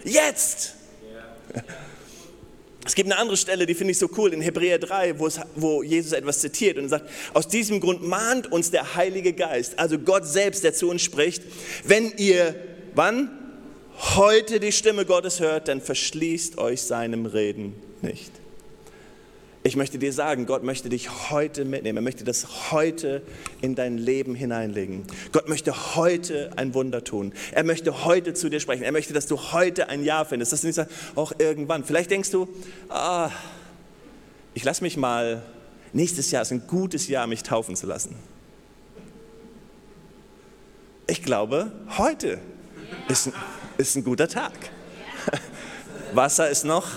jetzt. 0.04 0.74
Ja. 1.56 1.62
Es 2.86 2.96
gibt 2.96 3.10
eine 3.12 3.20
andere 3.20 3.38
Stelle, 3.38 3.66
die 3.66 3.74
finde 3.74 3.92
ich 3.92 3.98
so 3.98 4.10
cool, 4.18 4.34
in 4.34 4.42
Hebräer 4.42 4.78
3, 4.80 5.20
wo, 5.20 5.28
es, 5.28 5.40
wo 5.56 5.84
Jesus 5.84 6.12
etwas 6.12 6.40
zitiert 6.40 6.78
und 6.78 6.90
sagt, 6.90 7.10
aus 7.34 7.48
diesem 7.48 7.80
Grund 7.80 8.06
mahnt 8.06 8.52
uns 8.52 8.72
der 8.72 8.96
Heilige 8.96 9.34
Geist, 9.34 9.80
also 9.80 9.98
Gott 9.98 10.26
selbst, 10.28 10.64
der 10.64 10.74
zu 10.74 10.90
uns 10.90 11.02
spricht, 11.02 11.44
wenn 11.86 12.12
ihr, 12.18 12.56
wann? 12.94 13.32
Heute 14.16 14.60
die 14.60 14.72
Stimme 14.72 15.06
Gottes 15.06 15.40
hört, 15.40 15.68
dann 15.68 15.80
verschließt 15.80 16.58
euch 16.58 16.82
seinem 16.82 17.26
Reden 17.26 17.76
nicht. 18.02 18.32
Ich 19.66 19.78
möchte 19.78 19.98
dir 19.98 20.12
sagen, 20.12 20.46
Gott 20.46 20.64
möchte 20.64 20.90
dich 20.90 21.32
heute 21.32 21.64
mitnehmen. 21.64 22.00
Er 22.00 22.02
möchte 22.02 22.26
das 22.26 22.72
heute 22.72 23.22
in 23.62 23.76
dein 23.76 23.98
Leben 23.98 24.36
hineinlegen. 24.36 25.04
Gott 25.32 25.48
möchte 25.48 25.96
heute 25.96 26.52
ein 26.58 26.74
Wunder 26.74 27.06
tun. 27.06 27.32
Er 27.54 27.64
möchte 27.64 28.04
heute 28.04 28.34
zu 28.34 28.50
dir 28.50 28.60
sprechen. 28.60 28.84
Er 28.84 28.92
möchte, 28.92 29.14
dass 29.14 29.26
du 29.26 29.38
heute 29.54 29.88
ein 29.88 30.04
Ja 30.04 30.26
findest. 30.26 30.52
Dass 30.52 30.62
du 30.62 30.68
nicht 30.68 30.76
sagst, 30.76 30.94
auch 31.16 31.32
irgendwann. 31.40 31.86
Vielleicht 31.86 32.12
denkst 32.12 32.32
du, 32.32 32.50
ah, 32.90 33.32
ich 34.54 34.66
lasse 34.66 34.84
mich 34.84 34.98
mal, 34.98 35.42
nächstes 35.94 36.30
Jahr 36.32 36.42
ist 36.42 36.52
ein 36.52 36.68
gutes 36.68 37.08
Jahr, 37.08 37.26
mich 37.26 37.44
taufen 37.44 37.78
zu 37.78 37.88
lassen. 37.88 38.16
Ich 41.08 41.24
glaube, 41.24 41.72
heute 41.98 42.38
ist 43.08 43.28
ein, 43.28 43.34
ist 43.78 43.96
ein 43.96 44.04
guter 44.04 44.28
Tag. 44.28 44.52
Wasser 46.14 46.50
ist 46.50 46.66
noch 46.66 46.90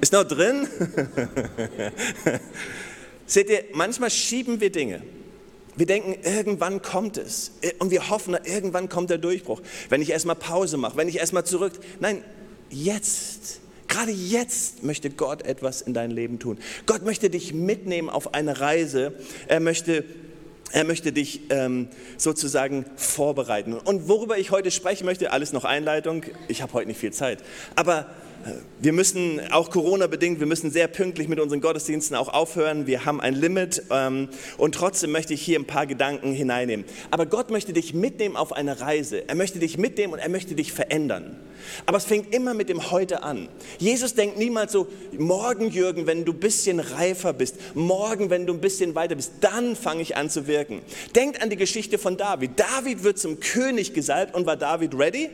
ist 0.00 0.12
noch 0.12 0.24
drin? 0.24 0.68
Seht 3.26 3.48
ihr, 3.48 3.64
manchmal 3.72 4.10
schieben 4.10 4.60
wir 4.60 4.70
Dinge. 4.70 5.02
Wir 5.76 5.86
denken, 5.86 6.16
irgendwann 6.22 6.82
kommt 6.82 7.16
es. 7.16 7.52
Und 7.78 7.90
wir 7.90 8.08
hoffen, 8.10 8.36
irgendwann 8.44 8.88
kommt 8.88 9.10
der 9.10 9.18
Durchbruch. 9.18 9.60
Wenn 9.88 10.02
ich 10.02 10.10
erstmal 10.10 10.36
Pause 10.36 10.76
mache, 10.76 10.96
wenn 10.96 11.08
ich 11.08 11.18
erstmal 11.18 11.44
zurück. 11.44 11.72
Nein, 12.00 12.22
jetzt. 12.70 13.60
Gerade 13.88 14.12
jetzt 14.12 14.82
möchte 14.82 15.10
Gott 15.10 15.44
etwas 15.44 15.82
in 15.82 15.94
dein 15.94 16.10
Leben 16.10 16.38
tun. 16.38 16.58
Gott 16.86 17.04
möchte 17.04 17.30
dich 17.30 17.54
mitnehmen 17.54 18.08
auf 18.08 18.34
eine 18.34 18.60
Reise. 18.60 19.14
Er 19.46 19.60
möchte 19.60 20.04
er 20.72 20.82
möchte 20.82 21.12
dich 21.12 21.42
ähm, 21.50 21.88
sozusagen 22.16 22.84
vorbereiten. 22.96 23.74
Und 23.74 24.08
worüber 24.08 24.38
ich 24.38 24.50
heute 24.50 24.72
sprechen 24.72 25.04
möchte, 25.04 25.30
alles 25.30 25.52
noch 25.52 25.64
Einleitung, 25.64 26.24
ich 26.48 26.62
habe 26.62 26.72
heute 26.72 26.88
nicht 26.88 26.98
viel 26.98 27.12
Zeit, 27.12 27.38
aber 27.76 28.08
wir 28.80 28.92
müssen 28.92 29.40
auch 29.50 29.70
Corona-bedingt, 29.70 30.40
wir 30.40 30.46
müssen 30.46 30.70
sehr 30.70 30.88
pünktlich 30.88 31.28
mit 31.28 31.40
unseren 31.40 31.60
Gottesdiensten 31.60 32.16
auch 32.16 32.28
aufhören. 32.28 32.86
Wir 32.86 33.04
haben 33.04 33.20
ein 33.20 33.34
Limit 33.34 33.84
ähm, 33.90 34.28
und 34.58 34.74
trotzdem 34.74 35.12
möchte 35.12 35.32
ich 35.34 35.42
hier 35.42 35.58
ein 35.58 35.66
paar 35.66 35.86
Gedanken 35.86 36.32
hineinnehmen. 36.32 36.84
Aber 37.10 37.26
Gott 37.26 37.50
möchte 37.50 37.72
dich 37.72 37.94
mitnehmen 37.94 38.36
auf 38.36 38.52
eine 38.52 38.80
Reise. 38.80 39.26
Er 39.28 39.34
möchte 39.34 39.58
dich 39.58 39.78
mitnehmen 39.78 40.12
und 40.12 40.18
er 40.18 40.28
möchte 40.28 40.54
dich 40.54 40.72
verändern. 40.72 41.36
Aber 41.86 41.96
es 41.96 42.04
fängt 42.04 42.34
immer 42.34 42.52
mit 42.52 42.68
dem 42.68 42.90
Heute 42.90 43.22
an. 43.22 43.48
Jesus 43.78 44.14
denkt 44.14 44.36
niemals 44.36 44.72
so, 44.72 44.88
morgen 45.16 45.70
Jürgen, 45.70 46.06
wenn 46.06 46.24
du 46.26 46.32
ein 46.32 46.40
bisschen 46.40 46.80
reifer 46.80 47.32
bist, 47.32 47.56
morgen, 47.74 48.28
wenn 48.28 48.46
du 48.46 48.52
ein 48.52 48.60
bisschen 48.60 48.94
weiter 48.94 49.14
bist, 49.14 49.32
dann 49.40 49.76
fange 49.76 50.02
ich 50.02 50.16
an 50.16 50.28
zu 50.28 50.46
wirken. 50.46 50.82
Denkt 51.14 51.42
an 51.42 51.48
die 51.48 51.56
Geschichte 51.56 51.96
von 51.96 52.18
David. 52.18 52.52
David 52.60 53.04
wird 53.04 53.18
zum 53.18 53.40
König 53.40 53.94
gesalbt 53.94 54.34
und 54.34 54.44
war 54.44 54.56
David 54.56 54.94
ready? 54.98 55.30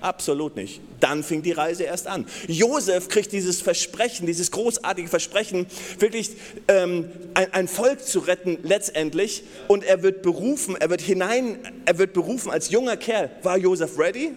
Absolut 0.00 0.54
nicht. 0.56 0.80
Dann 1.00 1.22
fing 1.22 1.42
die 1.42 1.52
Reise 1.52 1.84
erst 1.84 2.06
an. 2.06 2.26
Josef 2.46 3.08
kriegt 3.08 3.32
dieses 3.32 3.60
Versprechen, 3.60 4.26
dieses 4.26 4.50
großartige 4.50 5.08
Versprechen, 5.08 5.66
wirklich 5.98 6.30
ähm, 6.68 7.10
ein, 7.34 7.52
ein, 7.52 7.68
Volk 7.68 8.04
zu 8.04 8.20
retten 8.20 8.58
letztendlich. 8.62 9.42
Und 9.66 9.84
er 9.84 10.02
wird 10.02 10.22
berufen, 10.22 10.76
er 10.76 10.90
wird 10.90 11.00
hinein, 11.00 11.58
er 11.84 11.98
wird 11.98 12.12
berufen 12.12 12.50
als 12.50 12.70
junger 12.70 12.96
Kerl. 12.96 13.30
War 13.42 13.58
Josef 13.58 13.98
ready? 13.98 14.32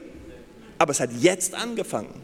Aber 0.80 0.92
es 0.92 1.00
hat 1.00 1.12
jetzt 1.20 1.54
angefangen. 1.54 2.24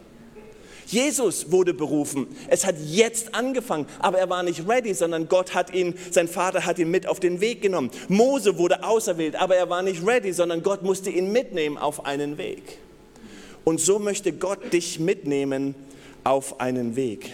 Jesus 0.88 1.52
wurde 1.52 1.74
berufen. 1.74 2.26
Es 2.48 2.64
hat 2.64 2.76
jetzt 2.86 3.34
angefangen, 3.34 3.86
aber 3.98 4.18
er 4.18 4.30
war 4.30 4.42
nicht 4.42 4.66
ready, 4.66 4.94
sondern 4.94 5.28
Gott 5.28 5.54
hat 5.54 5.74
ihn, 5.74 5.94
sein 6.10 6.28
Vater 6.28 6.64
hat 6.64 6.78
ihn 6.78 6.90
mit 6.90 7.06
auf 7.06 7.20
den 7.20 7.40
Weg 7.40 7.60
genommen. 7.60 7.90
Mose 8.08 8.56
wurde 8.56 8.82
auserwählt, 8.82 9.36
aber 9.36 9.56
er 9.56 9.68
war 9.68 9.82
nicht 9.82 10.04
ready, 10.06 10.32
sondern 10.32 10.62
Gott 10.62 10.82
musste 10.82 11.10
ihn 11.10 11.30
mitnehmen 11.30 11.76
auf 11.76 12.06
einen 12.06 12.38
Weg. 12.38 12.78
Und 13.68 13.82
so 13.82 13.98
möchte 13.98 14.32
Gott 14.32 14.72
dich 14.72 14.98
mitnehmen 14.98 15.74
auf 16.24 16.58
einen 16.58 16.96
Weg. 16.96 17.30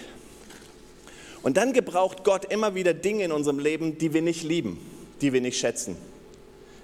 Und 1.44 1.56
dann 1.56 1.72
gebraucht 1.72 2.24
Gott 2.24 2.46
immer 2.46 2.74
wieder 2.74 2.92
Dinge 2.92 3.22
in 3.22 3.30
unserem 3.30 3.60
Leben, 3.60 3.98
die 3.98 4.12
wir 4.12 4.20
nicht 4.20 4.42
lieben, 4.42 4.80
die 5.20 5.32
wir 5.32 5.40
nicht 5.40 5.60
schätzen. 5.60 5.94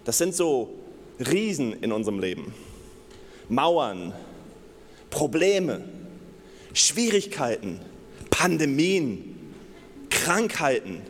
Das 0.05 0.19
sind 0.19 0.37
so 0.37 0.73
Riesen 1.19 1.73
in 1.83 1.91
unserem 1.91 2.21
Leben. 2.21 2.55
Mauern, 3.49 4.13
Probleme, 5.11 5.83
Schwierigkeiten, 6.73 7.81
Pandemien, 8.31 9.53
Krankheiten. 10.11 11.01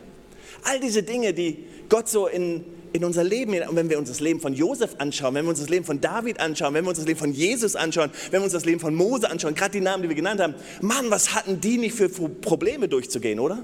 All 0.63 0.79
diese 0.79 1.03
Dinge, 1.03 1.35
die 1.35 1.63
Gott 1.89 2.09
so 2.09 2.25
in, 2.25 2.65
in 2.93 3.03
unser 3.05 3.23
Leben, 3.23 3.53
wenn 3.71 3.89
wir 3.89 3.97
uns 3.97 4.09
das 4.09 4.19
Leben 4.19 4.39
von 4.39 4.53
Josef 4.53 4.95
anschauen, 4.97 5.33
wenn 5.35 5.45
wir 5.45 5.49
uns 5.49 5.59
das 5.59 5.69
Leben 5.69 5.85
von 5.85 6.01
David 6.01 6.39
anschauen, 6.39 6.73
wenn 6.73 6.83
wir 6.83 6.89
uns 6.89 6.97
das 6.97 7.07
Leben 7.07 7.19
von 7.19 7.31
Jesus 7.31 7.75
anschauen, 7.75 8.11
wenn 8.31 8.41
wir 8.41 8.43
uns 8.43 8.53
das 8.53 8.65
Leben 8.65 8.79
von 8.79 8.93
Mose 8.93 9.29
anschauen, 9.29 9.55
gerade 9.55 9.71
die 9.71 9.81
Namen, 9.81 10.03
die 10.03 10.09
wir 10.09 10.15
genannt 10.15 10.41
haben, 10.41 10.55
Mann, 10.81 11.09
was 11.09 11.33
hatten 11.33 11.61
die 11.61 11.77
nicht 11.77 11.95
für 11.95 12.09
Probleme 12.09 12.87
durchzugehen, 12.87 13.39
oder? 13.39 13.63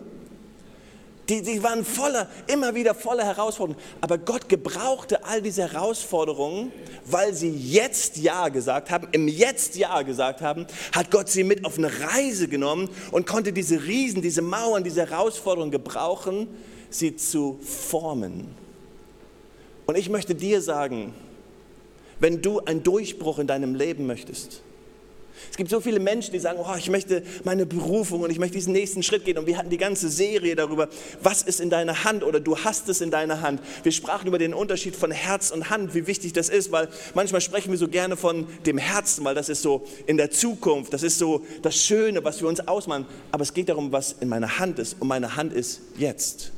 Die, 1.30 1.42
die 1.42 1.62
waren 1.62 1.84
voller, 1.84 2.30
immer 2.48 2.74
wieder 2.74 2.96
voller 2.96 3.26
Herausforderungen. 3.26 3.84
Aber 4.00 4.18
Gott 4.18 4.48
gebrauchte 4.48 5.26
all 5.26 5.42
diese 5.42 5.74
Herausforderungen, 5.74 6.72
weil 7.06 7.34
sie 7.34 7.50
jetzt 7.50 8.16
Ja 8.16 8.48
gesagt 8.48 8.90
haben, 8.90 9.10
im 9.12 9.28
Jetzt 9.28 9.76
Ja 9.76 10.04
gesagt 10.04 10.40
haben, 10.42 10.66
hat 10.94 11.12
Gott 11.12 11.28
sie 11.28 11.44
mit 11.44 11.66
auf 11.66 11.78
eine 11.78 11.92
Reise 12.00 12.48
genommen 12.48 12.90
und 13.12 13.28
konnte 13.28 13.52
diese 13.52 13.84
Riesen, 13.84 14.22
diese 14.22 14.42
Mauern, 14.42 14.86
diese 14.86 15.02
Herausforderungen 15.02 15.72
gebrauchen, 15.72 16.48
sie 16.90 17.18
zu 17.18 17.60
formen. 17.62 18.48
Und 19.88 19.98
ich 19.98 20.10
möchte 20.10 20.36
dir 20.36 20.62
sagen, 20.62 21.14
wenn 22.20 22.42
du 22.42 22.60
einen 22.60 22.84
Durchbruch 22.84 23.40
in 23.40 23.48
deinem 23.48 23.74
Leben 23.74 24.06
möchtest, 24.06 24.62
es 25.52 25.58
gibt 25.58 25.70
so 25.70 25.80
viele 25.80 26.00
Menschen, 26.00 26.32
die 26.32 26.40
sagen, 26.40 26.60
oh, 26.62 26.76
ich 26.78 26.90
möchte 26.90 27.24
meine 27.44 27.66
Berufung 27.66 28.22
und 28.22 28.32
ich 28.32 28.40
möchte 28.40 28.58
diesen 28.58 28.74
nächsten 28.74 29.04
Schritt 29.04 29.24
gehen. 29.24 29.38
Und 29.38 29.46
wir 29.46 29.58
hatten 29.58 29.70
die 29.70 29.78
ganze 29.78 30.10
Serie 30.10 30.56
darüber, 30.56 30.90
was 31.22 31.44
ist 31.44 31.60
in 31.62 31.70
deiner 31.70 32.04
Hand 32.04 32.24
oder 32.24 32.40
du 32.40 32.58
hast 32.58 32.90
es 32.90 33.02
in 33.02 33.12
deiner 33.12 33.42
Hand. 33.42 33.62
Wir 33.84 33.92
sprachen 33.92 34.28
über 34.28 34.40
den 34.40 34.54
Unterschied 34.54 34.96
von 34.96 35.12
Herz 35.12 35.52
und 35.52 35.70
Hand, 35.70 35.94
wie 35.94 36.08
wichtig 36.08 36.34
das 36.34 36.50
ist, 36.50 36.72
weil 36.72 36.90
manchmal 37.14 37.42
sprechen 37.42 37.72
wir 37.72 37.78
so 37.78 37.88
gerne 37.88 38.18
von 38.18 38.48
dem 38.66 38.78
Herzen, 38.78 39.24
weil 39.26 39.36
das 39.36 39.48
ist 39.48 39.62
so 39.62 39.86
in 40.08 40.18
der 40.18 40.32
Zukunft, 40.32 40.92
das 40.94 41.04
ist 41.04 41.20
so 41.20 41.46
das 41.62 41.76
Schöne, 41.76 42.24
was 42.24 42.42
wir 42.42 42.48
uns 42.48 42.68
ausmachen. 42.68 43.06
Aber 43.32 43.44
es 43.44 43.54
geht 43.54 43.70
darum, 43.70 43.92
was 43.92 44.16
in 44.20 44.30
meiner 44.30 44.60
Hand 44.60 44.80
ist. 44.80 44.98
Und 45.00 45.08
meine 45.08 45.36
Hand 45.36 45.54
ist 45.54 45.82
jetzt. 45.98 46.52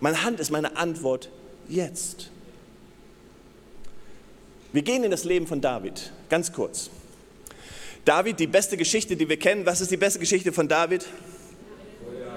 Meine 0.00 0.22
Hand 0.22 0.40
ist 0.40 0.50
meine 0.50 0.76
Antwort 0.76 1.30
jetzt. 1.68 2.30
Wir 4.72 4.82
gehen 4.82 5.04
in 5.04 5.10
das 5.10 5.24
Leben 5.24 5.46
von 5.46 5.60
David, 5.60 6.12
ganz 6.28 6.52
kurz. 6.52 6.90
David, 8.04 8.38
die 8.40 8.46
beste 8.46 8.76
Geschichte, 8.76 9.16
die 9.16 9.28
wir 9.28 9.38
kennen. 9.38 9.66
Was 9.66 9.80
ist 9.80 9.90
die 9.90 9.96
beste 9.96 10.18
Geschichte 10.18 10.52
von 10.52 10.66
David? 10.68 11.06
Goliath. 12.04 12.30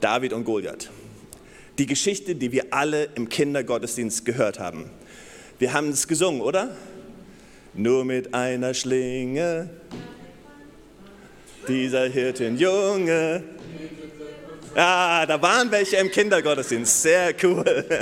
David 0.00 0.32
und 0.32 0.44
Goliath. 0.44 0.90
Die 1.78 1.86
Geschichte, 1.86 2.34
die 2.34 2.52
wir 2.52 2.66
alle 2.70 3.08
im 3.16 3.28
Kindergottesdienst 3.28 4.24
gehört 4.24 4.58
haben. 4.58 4.90
Wir 5.58 5.72
haben 5.72 5.88
es 5.88 6.06
gesungen, 6.06 6.40
oder? 6.40 6.76
Nur 7.74 8.04
mit 8.04 8.34
einer 8.34 8.72
Schlinge, 8.72 9.70
dieser 11.68 12.08
Hirtenjunge. 12.08 13.42
Ah, 14.78 15.24
da 15.24 15.40
waren 15.40 15.70
welche 15.70 15.96
im 15.96 16.10
Kindergottesdienst. 16.10 17.02
Sehr 17.02 17.34
cool. 17.42 17.64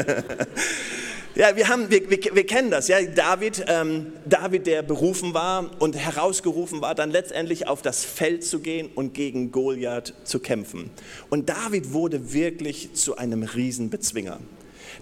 Ja, 1.37 1.57
wir, 1.57 1.67
haben, 1.67 1.91
wir, 1.91 2.09
wir, 2.09 2.19
wir 2.33 2.47
kennen 2.47 2.71
das. 2.71 2.87
Ja? 2.87 3.03
David, 3.03 3.65
ähm, 3.67 4.13
David, 4.25 4.69
der 4.69 4.83
berufen 4.83 5.35
war 5.35 5.69
und 5.81 5.97
herausgerufen 5.97 6.81
war, 6.81 6.95
dann 6.95 7.11
letztendlich 7.11 7.67
auf 7.67 7.83
das 7.83 8.05
Feld 8.05 8.45
zu 8.45 8.61
gehen 8.61 8.89
und 8.95 9.15
gegen 9.15 9.51
Goliath 9.51 10.15
zu 10.23 10.39
kämpfen. 10.39 10.91
Und 11.31 11.49
David 11.49 11.93
wurde 11.93 12.33
wirklich 12.33 12.95
zu 12.95 13.17
einem 13.17 13.43
Riesenbezwinger. 13.43 14.39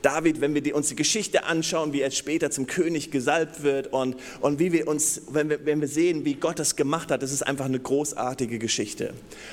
David, 0.01 0.41
wenn 0.41 0.55
wir 0.55 0.75
uns 0.75 0.89
die 0.89 0.97
Geschichte 0.97 1.45
anschauen, 1.45 1.93
wie 1.93 2.01
er 2.01 2.11
später 2.11 2.51
zum 2.51 2.67
König 2.67 3.11
gesalbt 3.11 3.63
wird 3.63 3.93
und, 3.93 4.17
und 4.41 4.59
wie 4.59 4.73
wir 4.73 4.89
uns, 4.89 5.23
wenn 5.31 5.51
wir, 5.51 5.65
wenn 5.67 5.81
wir 5.81 5.89
sehen, 5.89 6.25
wie 6.25 6.35
Gott 6.35 6.59
das 6.59 6.77
gemacht 6.77 7.11
hat, 7.11 7.23
das 7.23 7.33
ist 7.33 7.43
einfach 7.43 7.67
eine 7.67 7.81
großartige 7.81 8.59
Geschichte. 8.59 9.13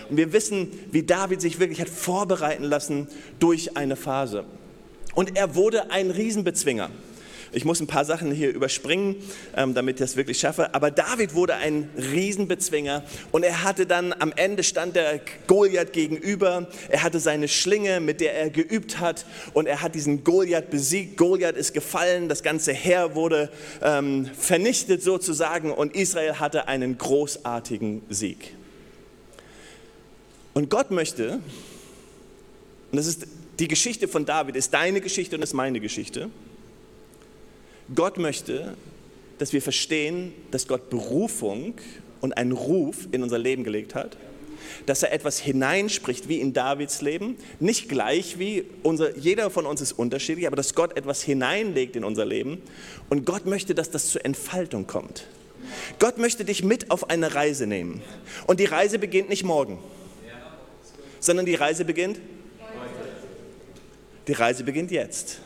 Und 0.09 0.17
wir 0.17 0.31
wissen, 0.31 0.69
wie 0.91 1.03
David 1.03 1.41
sich 1.41 1.59
wirklich 1.59 1.81
hat 1.81 1.89
vorbereiten 1.89 2.63
lassen 2.63 3.07
durch 3.39 3.75
eine 3.75 3.95
Phase. 3.95 4.45
Und 5.15 5.35
er 5.35 5.55
wurde 5.55 5.91
ein 5.91 6.11
Riesenbezwinger. 6.11 6.89
Ich 7.51 7.65
muss 7.65 7.79
ein 7.79 7.87
paar 7.87 8.05
Sachen 8.05 8.31
hier 8.31 8.53
überspringen, 8.53 9.15
ähm, 9.55 9.73
damit 9.73 9.95
ich 9.95 9.99
das 9.99 10.15
wirklich 10.15 10.39
schaffe. 10.39 10.73
Aber 10.75 10.91
David 10.91 11.33
wurde 11.33 11.55
ein 11.55 11.89
Riesenbezwinger 11.97 13.03
und 13.31 13.43
er 13.43 13.63
hatte 13.63 13.85
dann 13.85 14.13
am 14.13 14.31
Ende 14.35 14.63
stand 14.63 14.95
der 14.95 15.19
Goliath 15.47 15.93
gegenüber. 15.93 16.67
Er 16.89 17.03
hatte 17.03 17.19
seine 17.19 17.47
Schlinge, 17.47 17.99
mit 17.99 18.21
der 18.21 18.35
er 18.35 18.49
geübt 18.49 18.99
hat 18.99 19.25
und 19.53 19.67
er 19.67 19.81
hat 19.81 19.95
diesen 19.95 20.23
Goliath 20.23 20.69
besiegt. 20.69 21.17
Goliath 21.17 21.55
ist 21.55 21.73
gefallen, 21.73 22.29
das 22.29 22.43
ganze 22.43 22.71
Heer 22.73 23.15
wurde 23.15 23.49
ähm, 23.81 24.29
vernichtet 24.37 25.01
sozusagen 25.01 25.71
und 25.71 25.95
Israel 25.95 26.35
hatte 26.35 26.67
einen 26.67 26.97
großartigen 26.97 28.03
Sieg. 28.09 28.53
Und 30.53 30.69
Gott 30.69 30.91
möchte, 30.91 31.39
und 32.91 32.97
das 32.97 33.07
ist 33.07 33.27
die 33.59 33.67
Geschichte 33.67 34.07
von 34.07 34.25
David 34.25 34.55
ist 34.55 34.73
deine 34.73 35.01
Geschichte 35.01 35.35
und 35.35 35.41
ist 35.41 35.53
meine 35.53 35.79
Geschichte. 35.79 36.29
Gott 37.95 38.17
möchte, 38.17 38.75
dass 39.37 39.53
wir 39.53 39.61
verstehen, 39.61 40.33
dass 40.51 40.67
Gott 40.67 40.89
Berufung 40.89 41.73
und 42.21 42.33
einen 42.37 42.51
Ruf 42.51 43.07
in 43.11 43.23
unser 43.23 43.37
Leben 43.37 43.63
gelegt 43.63 43.95
hat, 43.95 44.17
dass 44.85 45.03
er 45.03 45.13
etwas 45.13 45.39
hineinspricht 45.39 46.27
wie 46.29 46.39
in 46.39 46.53
Davids 46.53 47.01
Leben, 47.01 47.37
nicht 47.59 47.89
gleich 47.89 48.37
wie 48.37 48.65
unser, 48.83 49.17
jeder 49.17 49.49
von 49.49 49.65
uns 49.65 49.81
ist 49.81 49.93
unterschiedlich, 49.93 50.45
aber 50.47 50.55
dass 50.55 50.75
Gott 50.75 50.97
etwas 50.97 51.23
hineinlegt 51.23 51.95
in 51.95 52.03
unser 52.03 52.25
Leben 52.25 52.61
und 53.09 53.25
Gott 53.25 53.45
möchte, 53.45 53.73
dass 53.73 53.89
das 53.89 54.09
zur 54.09 54.25
Entfaltung 54.25 54.85
kommt. 54.85 55.27
Gott 55.99 56.17
möchte 56.17 56.45
dich 56.45 56.63
mit 56.63 56.91
auf 56.91 57.09
eine 57.09 57.35
Reise 57.35 57.67
nehmen 57.67 58.01
und 58.47 58.59
die 58.59 58.65
Reise 58.65 58.99
beginnt 58.99 59.29
nicht 59.29 59.43
morgen, 59.43 59.79
sondern 61.19 61.45
die 61.45 61.55
Reise 61.55 61.85
beginnt 61.85 62.19
die 64.27 64.33
Reise 64.33 64.63
beginnt 64.63 64.91
jetzt. 64.91 65.39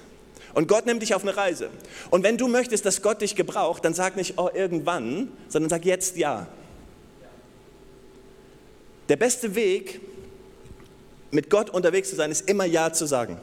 Und 0.53 0.67
Gott 0.67 0.85
nimmt 0.85 1.01
dich 1.01 1.15
auf 1.15 1.23
eine 1.23 1.35
Reise. 1.35 1.69
Und 2.11 2.23
wenn 2.23 2.37
du 2.37 2.47
möchtest, 2.47 2.85
dass 2.85 3.01
Gott 3.01 3.21
dich 3.21 3.35
gebraucht, 3.35 3.83
dann 3.85 3.93
sag 3.93 4.15
nicht, 4.15 4.37
oh, 4.37 4.49
irgendwann, 4.53 5.31
sondern 5.47 5.69
sag 5.69 5.83
jetzt 5.85 6.17
ja. 6.17 6.47
Der 9.09 9.15
beste 9.15 9.55
Weg, 9.55 9.99
mit 11.31 11.49
Gott 11.49 11.69
unterwegs 11.69 12.09
zu 12.09 12.15
sein, 12.15 12.31
ist 12.31 12.47
immer 12.47 12.65
Ja 12.65 12.93
zu 12.93 13.05
sagen. 13.05 13.39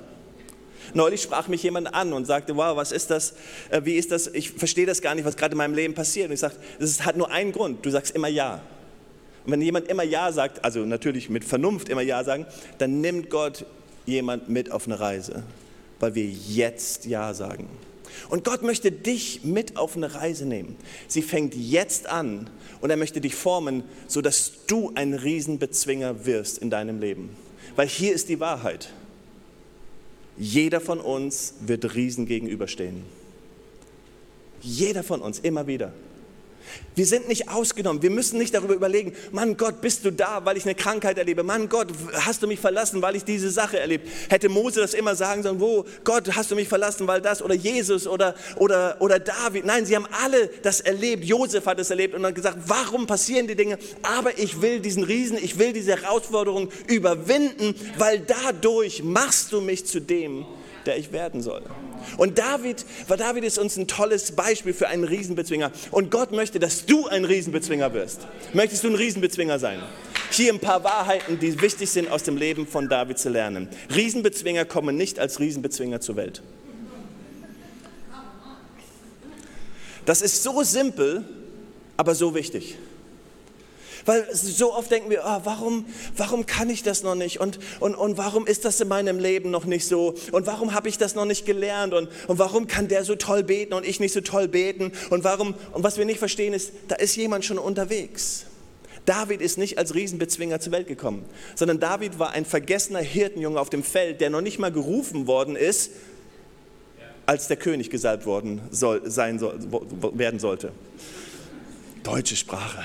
Neulich 0.95 1.23
sprach 1.23 1.49
mich 1.49 1.63
jemand 1.63 1.93
an 1.95 2.13
und 2.13 2.25
sagte, 2.25 2.57
wow, 2.57 2.77
was 2.77 2.93
ist 2.93 3.11
das, 3.11 3.35
äh, 3.71 3.83
wie 3.85 3.95
ist 3.95 4.11
das, 4.11 4.29
ich 4.29 4.51
verstehe 4.51 4.87
das 4.87 5.03
gar 5.03 5.15
nicht, 5.15 5.25
was 5.25 5.37
gerade 5.37 5.53
in 5.53 5.59
meinem 5.59 5.75
Leben 5.75 5.95
passiert. 5.95 6.29
Und 6.29 6.35
ich 6.35 6.41
sage, 6.41 6.55
es 6.79 7.05
hat 7.05 7.17
nur 7.17 7.31
einen 7.31 7.53
Grund, 7.53 7.85
du 7.85 7.91
sagst 7.91 8.15
immer 8.15 8.29
Ja. 8.29 8.63
Und 9.45 9.53
wenn 9.53 9.63
jemand 9.63 9.89
immer 9.89 10.03
Ja 10.03 10.33
sagt, 10.33 10.65
also 10.65 10.81
natürlich 10.81 11.31
mit 11.31 11.45
Vernunft 11.45 11.89
immer 11.89 12.03
Ja 12.03 12.25
sagen, 12.25 12.47
dann 12.79 13.01
nimmt 13.01 13.31
Gott 13.31 13.65
jemand 14.07 14.49
mit 14.49 14.71
auf 14.73 14.87
eine 14.87 14.99
Reise, 14.99 15.43
weil 16.01 16.15
wir 16.15 16.25
jetzt 16.27 17.07
Ja 17.07 17.33
sagen. 17.35 17.69
Und 18.29 18.45
Gott 18.45 18.63
möchte 18.63 18.91
dich 18.91 19.45
mit 19.45 19.77
auf 19.77 19.97
eine 19.97 20.15
Reise 20.15 20.45
nehmen. 20.45 20.77
Sie 21.07 21.23
fängt 21.23 21.55
jetzt 21.55 22.09
an 22.09 22.51
und 22.81 22.91
er 22.91 22.97
möchte 22.97 23.21
dich 23.21 23.35
formen, 23.35 23.85
sodass 24.09 24.53
du 24.67 24.93
ein 24.95 25.15
Riesenbezwinger 25.15 26.27
wirst 26.27 26.59
in 26.59 26.71
deinem 26.71 27.01
Leben. 27.01 27.31
Weil 27.77 27.87
hier 27.87 28.13
ist 28.13 28.29
die 28.29 28.41
Wahrheit. 28.41 28.93
Jeder 30.37 30.81
von 30.81 31.01
uns 31.01 31.55
wird 31.61 31.95
Riesen 31.95 32.27
gegenüberstehen. 32.27 33.03
Jeder 34.63 35.03
von 35.03 35.21
uns, 35.21 35.39
immer 35.39 35.67
wieder. 35.67 35.93
Wir 36.95 37.07
sind 37.07 37.29
nicht 37.29 37.49
ausgenommen. 37.49 38.03
Wir 38.03 38.11
müssen 38.11 38.39
nicht 38.39 38.55
darüber 38.55 38.75
überlegen, 38.75 39.13
Mann 39.33 39.57
Gott, 39.57 39.81
bist 39.81 40.05
du 40.05 40.11
da, 40.11 40.45
weil 40.45 40.57
ich 40.57 40.65
eine 40.65 40.75
Krankheit 40.75 41.19
erlebe? 41.19 41.43
Mann 41.43 41.69
Gott, 41.69 41.89
hast 42.13 42.43
du 42.43 42.47
mich 42.47 42.61
verlassen, 42.61 43.01
weil 43.01 43.17
ich 43.17 43.25
diese 43.25 43.51
Sache 43.51 43.79
erlebe? 43.79 44.05
Hätte 44.29 44.49
Mose 44.49 44.81
das 44.81 44.95
immer 44.95 45.15
sagen 45.15 45.43
sollen, 45.43 45.61
wo, 45.61 45.85
Gott, 46.05 46.35
hast 46.35 46.51
du 46.51 46.55
mich 46.55 46.69
verlassen, 46.69 47.07
weil 47.07 47.21
das, 47.21 47.43
oder 47.43 47.55
Jesus, 47.55 48.07
oder, 48.07 48.35
oder, 48.57 48.97
oder 49.01 49.19
David. 49.19 49.65
Nein, 49.65 49.87
sie 49.87 49.97
haben 49.97 50.07
alle 50.23 50.49
das 50.63 50.81
erlebt. 50.81 51.25
Josef 51.25 51.67
hat 51.67 51.79
es 51.79 51.91
erlebt 51.91 52.15
und 52.15 52.27
hat 52.27 52.35
gesagt, 52.35 52.59
warum 52.67 53.07
passieren 53.07 53.47
die 53.47 53.57
Dinge? 53.57 53.79
Aber 54.03 54.39
ich 54.39 54.61
will 54.61 54.81
diesen 54.81 55.05
Riesen, 55.05 55.39
ich 55.39 55.59
will 55.59 55.73
diese 55.73 55.97
Herausforderung 55.97 56.71
überwinden, 56.87 57.75
weil 57.99 58.21
dadurch 58.21 59.03
machst 59.03 59.53
du 59.53 59.61
mich 59.61 59.87
zu 59.87 60.01
dem, 60.01 60.45
der 60.87 60.99
ich 60.99 61.13
werden 61.13 61.43
soll. 61.43 61.63
Und 62.17 62.39
David, 62.39 62.85
weil 63.09 63.17
David 63.17 63.45
ist 63.45 63.59
uns 63.59 63.77
ein 63.77 63.87
tolles 63.87 64.33
Beispiel 64.33 64.73
für 64.73 64.89
einen 64.89 65.05
Riesenbezwinger. 65.05 65.71
Und 65.91 66.11
Gott 66.11 66.33
möchte, 66.33 66.59
dass 66.59 66.87
du 66.87 67.07
ein 67.09 67.25
Riesenbezwinger 67.25 67.93
wirst. 67.93 68.21
Möchtest 68.53 68.85
du 68.85 68.89
ein 68.89 68.95
Riesenbezwinger 68.95 69.59
sein? 69.59 69.81
Hier 70.31 70.53
ein 70.53 70.61
paar 70.61 70.85
Wahrheiten, 70.85 71.39
die 71.39 71.61
wichtig 71.61 71.91
sind 71.91 72.11
aus 72.11 72.23
dem 72.23 72.37
Leben 72.37 72.67
von 72.67 72.89
David 72.89 73.19
zu 73.19 73.29
lernen. 73.29 73.69
Riesenbezwinger 73.95 74.65
kommen 74.65 74.97
nicht 74.97 75.19
als 75.19 75.41
Riesenbezwinger 75.41 76.01
zur 76.01 76.17
Welt. 76.17 76.43
Das 80.07 80.23
ist 80.23 80.43
so 80.43 80.63
simpel, 80.63 81.25
aber 81.97 82.15
so 82.15 82.35
wichtig. 82.35 82.79
Weil 84.07 84.27
so 84.33 84.75
oft 84.75 84.91
denken 84.91 85.11
wir, 85.11 85.23
oh, 85.25 85.41
warum, 85.45 85.85
warum 86.17 86.47
kann 86.47 86.71
ich 86.71 86.83
das 86.83 87.03
noch 87.03 87.15
nicht? 87.15 87.41
Und, 87.41 87.59
und, 87.81 87.95
und 87.95 88.19
warum 88.19 88.47
ist 88.47 88.65
das 88.65 88.81
in 88.81 88.89
meinem 88.89 89.19
Leben 89.19 89.51
noch 89.51 89.65
nicht 89.65 89.87
so? 89.87 90.15
Und 90.33 90.47
warum 90.47 90.75
habe 90.75 90.89
ich 90.89 90.99
das 90.99 91.15
noch 91.15 91.25
nicht 91.25 91.47
gelernt? 91.47 91.95
Und, 91.95 92.09
und 92.27 92.39
warum 92.39 92.67
kann 92.67 92.89
der 92.89 93.05
so 93.05 93.17
toll 93.17 93.43
beten 93.43 93.75
und 93.75 93.87
ich 93.87 94.01
nicht 94.01 94.13
so 94.13 94.21
toll 94.21 94.49
beten? 94.49 94.93
Und, 95.11 95.25
warum, 95.25 95.55
und 95.73 95.85
was 95.85 95.99
wir 95.99 96.05
nicht 96.05 96.19
verstehen 96.19 96.55
ist, 96.55 96.73
da 96.89 96.97
ist 96.97 97.17
jemand 97.17 97.45
schon 97.45 97.59
unterwegs. 97.59 98.47
David 99.07 99.41
ist 99.41 99.59
nicht 99.59 99.79
als 99.79 99.95
Riesenbezwinger 99.95 100.61
zur 100.61 100.73
Welt 100.73 100.87
gekommen, 100.87 101.25
sondern 101.55 101.81
David 101.81 102.19
war 102.19 102.31
ein 102.31 102.45
vergessener 102.45 103.01
Hirtenjunge 103.01 103.59
auf 103.59 103.71
dem 103.71 103.83
Feld, 103.83 104.21
der 104.21 104.31
noch 104.31 104.41
nicht 104.41 104.59
mal 104.59 104.71
gerufen 104.71 105.27
worden 105.27 105.57
ist, 105.57 105.91
als 107.27 107.49
der 107.49 107.57
König 107.57 107.91
gesalbt 107.91 108.27
worden 108.27 108.61
soll, 108.71 109.03
sein 109.09 109.39
soll, 109.39 109.59
werden 110.15 110.41
sollte. 110.41 110.73
Deutsche 112.03 112.37
Sprache. 112.37 112.85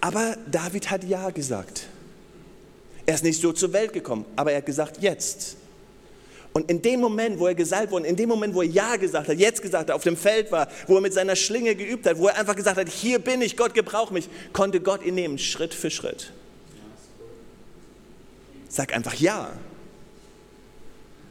Aber 0.00 0.36
David 0.50 0.90
hat 0.90 1.04
Ja 1.04 1.30
gesagt. 1.30 1.86
Er 3.06 3.14
ist 3.14 3.24
nicht 3.24 3.40
so 3.40 3.52
zur 3.52 3.72
Welt 3.72 3.92
gekommen, 3.92 4.24
aber 4.36 4.52
er 4.52 4.58
hat 4.58 4.66
gesagt, 4.66 4.98
jetzt. 5.00 5.56
Und 6.52 6.70
in 6.70 6.82
dem 6.82 7.00
Moment, 7.00 7.38
wo 7.38 7.46
er 7.46 7.54
gesalbt 7.54 7.92
wurde, 7.92 8.06
in 8.06 8.16
dem 8.16 8.28
Moment, 8.28 8.54
wo 8.54 8.62
er 8.62 8.68
Ja 8.68 8.96
gesagt 8.96 9.28
hat, 9.28 9.38
jetzt 9.38 9.62
gesagt 9.62 9.88
hat, 9.88 9.94
auf 9.94 10.02
dem 10.02 10.16
Feld 10.16 10.50
war, 10.50 10.68
wo 10.86 10.96
er 10.96 11.00
mit 11.00 11.14
seiner 11.14 11.36
Schlinge 11.36 11.74
geübt 11.74 12.06
hat, 12.06 12.18
wo 12.18 12.28
er 12.28 12.36
einfach 12.36 12.56
gesagt 12.56 12.76
hat, 12.76 12.88
hier 12.88 13.18
bin 13.18 13.42
ich, 13.42 13.56
Gott 13.56 13.74
gebraucht 13.74 14.12
mich, 14.12 14.28
konnte 14.52 14.80
Gott 14.80 15.04
ihn 15.04 15.14
nehmen, 15.14 15.38
Schritt 15.38 15.74
für 15.74 15.90
Schritt. 15.90 16.32
Sag 18.68 18.94
einfach 18.94 19.14
Ja. 19.14 19.52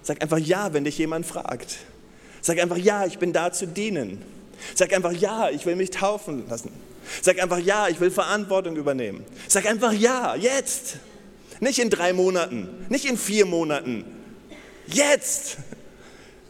Sag 0.02 0.22
einfach 0.22 0.38
Ja, 0.38 0.74
wenn 0.74 0.86
dich 0.86 0.98
jemand 0.98 1.26
fragt. 1.26 1.78
Sag 2.42 2.60
einfach 2.60 2.78
Ja, 2.78 3.06
ich 3.06 3.20
bin 3.20 3.34
da 3.34 3.52
zu 3.52 3.68
dienen. 3.68 4.22
Sag 4.76 4.94
einfach 4.94 5.12
Ja, 5.12 5.50
ich 5.50 5.66
will 5.66 5.76
mich 5.76 5.92
taufen 5.92 6.48
lassen. 6.48 6.72
Sag 7.22 7.42
einfach 7.42 7.60
Ja, 7.60 7.88
ich 7.88 8.00
will 8.00 8.12
Verantwortung 8.12 8.76
übernehmen. 8.76 9.26
Sag 9.48 9.66
einfach 9.66 9.94
Ja, 9.94 10.36
jetzt. 10.36 10.98
Nicht 11.60 11.80
in 11.80 11.90
drei 11.90 12.14
Monaten, 12.14 12.70
nicht 12.90 13.06
in 13.06 13.18
vier 13.18 13.46
Monaten, 13.48 14.06
Jetzt! 14.88 15.58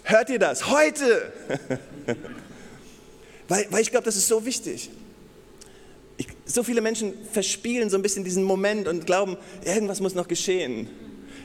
Hört 0.04 0.30
ihr 0.30 0.40
das? 0.40 0.70
Heute! 0.70 1.34
weil, 3.48 3.68
weil 3.70 3.82
ich 3.82 3.92
glaube, 3.92 4.06
das 4.06 4.16
ist 4.16 4.28
so 4.28 4.46
wichtig. 4.46 4.90
Ich, 6.18 6.28
so 6.46 6.64
viele 6.64 6.82
Menschen 6.82 7.14
verspielen 7.32 7.90
so 7.90 7.98
ein 7.98 8.02
bisschen 8.02 8.24
diesen 8.24 8.44
Moment 8.44 8.88
und 8.88 9.06
glauben, 9.06 9.38
irgendwas 9.66 10.00
muss 10.00 10.16
noch 10.16 10.28
geschehen. 10.28 10.88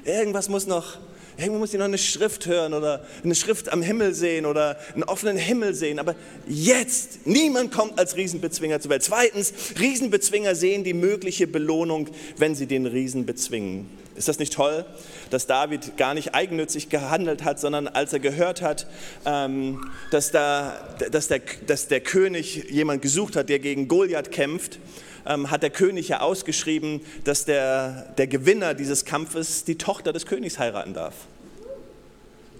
Irgendwas 0.05 0.49
muss 0.49 0.67
noch, 0.67 0.99
irgendwo 1.37 1.59
muss 1.59 1.73
ich 1.73 1.79
noch 1.79 1.87
eine 1.87 1.99
Schrift 1.99 2.47
hören 2.47 2.75
oder 2.75 3.05
eine 3.25 3.35
Schrift 3.35 3.73
am 3.73 3.83
Himmel 3.83 4.15
sehen 4.15 4.47
oder 4.47 4.79
einen 4.95 5.05
offenen 5.05 5.37
Himmel 5.37 5.75
sehen. 5.75 5.99
Aber 5.99 6.15
jetzt, 6.47 7.27
niemand 7.27 7.73
kommt 7.73 7.99
als 7.99 8.17
Riesenbezwinger 8.17 8.81
zur 8.81 8.91
Welt. 8.91 9.03
Zweitens, 9.03 9.53
Riesenbezwinger 9.79 10.55
sehen 10.55 10.85
die 10.85 10.95
mögliche 10.95 11.47
Belohnung, 11.47 12.09
wenn 12.37 12.55
sie 12.55 12.67
den 12.67 12.87
Riesen 12.87 13.27
bezwingen. 13.27 14.02
Ist 14.15 14.29
das 14.29 14.39
nicht 14.39 14.53
toll, 14.53 14.85
dass 15.31 15.47
David 15.47 15.97
gar 15.97 16.13
nicht 16.15 16.35
eigennützig 16.35 16.91
gehandelt 16.91 17.45
hat, 17.45 17.59
sondern 17.59 17.89
als 17.89 18.13
er 18.13 18.21
gehört 18.21 18.61
hat, 18.61 18.87
ähm, 19.25 19.91
dass, 20.11 20.31
da, 20.31 20.75
dass, 21.11 21.29
der, 21.29 21.41
dass 21.67 21.89
der 21.89 22.01
König 22.01 22.71
jemand 22.71 23.01
gesucht 23.01 23.37
hat, 23.37 23.49
der 23.49 23.59
gegen 23.59 23.89
Goliath 23.89 24.31
kämpft, 24.31 24.79
ähm, 25.27 25.51
hat 25.51 25.63
der 25.63 25.71
König 25.71 26.09
ja 26.09 26.21
ausgeschrieben, 26.21 27.01
dass 27.25 27.45
der, 27.45 28.13
der 28.19 28.27
Gewinner 28.27 28.75
dieses 28.75 29.05
Kampfes 29.05 29.65
die 29.65 29.79
Tochter 29.79 30.13
des 30.13 30.27
Königs 30.27 30.59
heiraten 30.59 30.93
darf. 30.93 31.15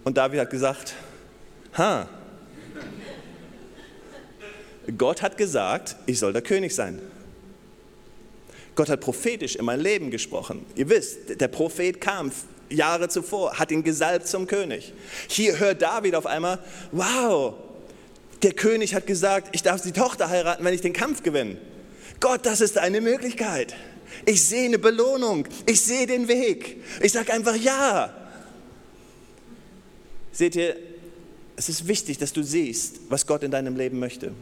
Und 0.05 0.17
David 0.17 0.41
hat 0.41 0.51
gesagt, 0.51 0.95
ha, 1.77 2.09
Gott 4.99 5.23
hat 5.23 5.37
gesagt, 5.37 5.97
ich 6.07 6.19
soll 6.19 6.33
der 6.33 6.43
König 6.43 6.75
sein. 6.75 6.99
Gott 8.75 8.89
hat 8.89 9.01
prophetisch 9.01 9.57
in 9.57 9.65
mein 9.65 9.81
Leben 9.81 10.11
gesprochen. 10.11 10.65
Ihr 10.75 10.89
wisst, 10.89 11.41
der 11.41 11.49
Prophet 11.49 12.01
kam 12.01 12.33
Jahre 12.71 13.09
zuvor, 13.09 13.59
hat 13.59 13.71
ihn 13.71 13.83
gesalbt 13.83 14.27
zum 14.27 14.47
König. 14.47 14.93
Hier 15.29 15.59
hört 15.59 15.83
David 15.83 16.15
auf 16.15 16.27
einmal, 16.27 16.59
wow, 16.91 17.55
der 18.43 18.53
König 18.53 18.95
hat 18.95 19.07
gesagt, 19.07 19.55
ich 19.55 19.63
darf 19.63 19.83
die 19.83 19.93
Tochter 19.93 20.29
heiraten, 20.29 20.65
wenn 20.65 20.75
ich 20.75 20.81
den 20.81 20.93
Kampf 20.93 21.23
gewinne. 21.23 21.59
Gott, 22.21 22.47
das 22.47 22.61
ist 22.61 22.79
eine 22.79 23.01
Möglichkeit. 23.01 23.75
Ich 24.27 24.45
sehe 24.45 24.67
eine 24.67 24.79
Belohnung. 24.79 25.47
Ich 25.67 25.81
sehe 25.81 26.07
den 26.07 26.29
Weg. 26.29 26.83
Ich 27.01 27.13
sage 27.13 27.33
einfach 27.33 27.57
ja. 27.57 28.15
Seht 30.33 30.57
ihr, 30.57 30.77
es 31.57 31.69
ist 31.69 31.87
wichtig, 31.87 32.19
dass 32.19 32.33
du 32.33 32.43
siehst, 32.43 33.01
was 33.09 33.27
Gott 33.27 33.43
in 33.43 33.51
deinem 33.51 33.77
Leben 33.77 33.99
möchte. 33.99 34.33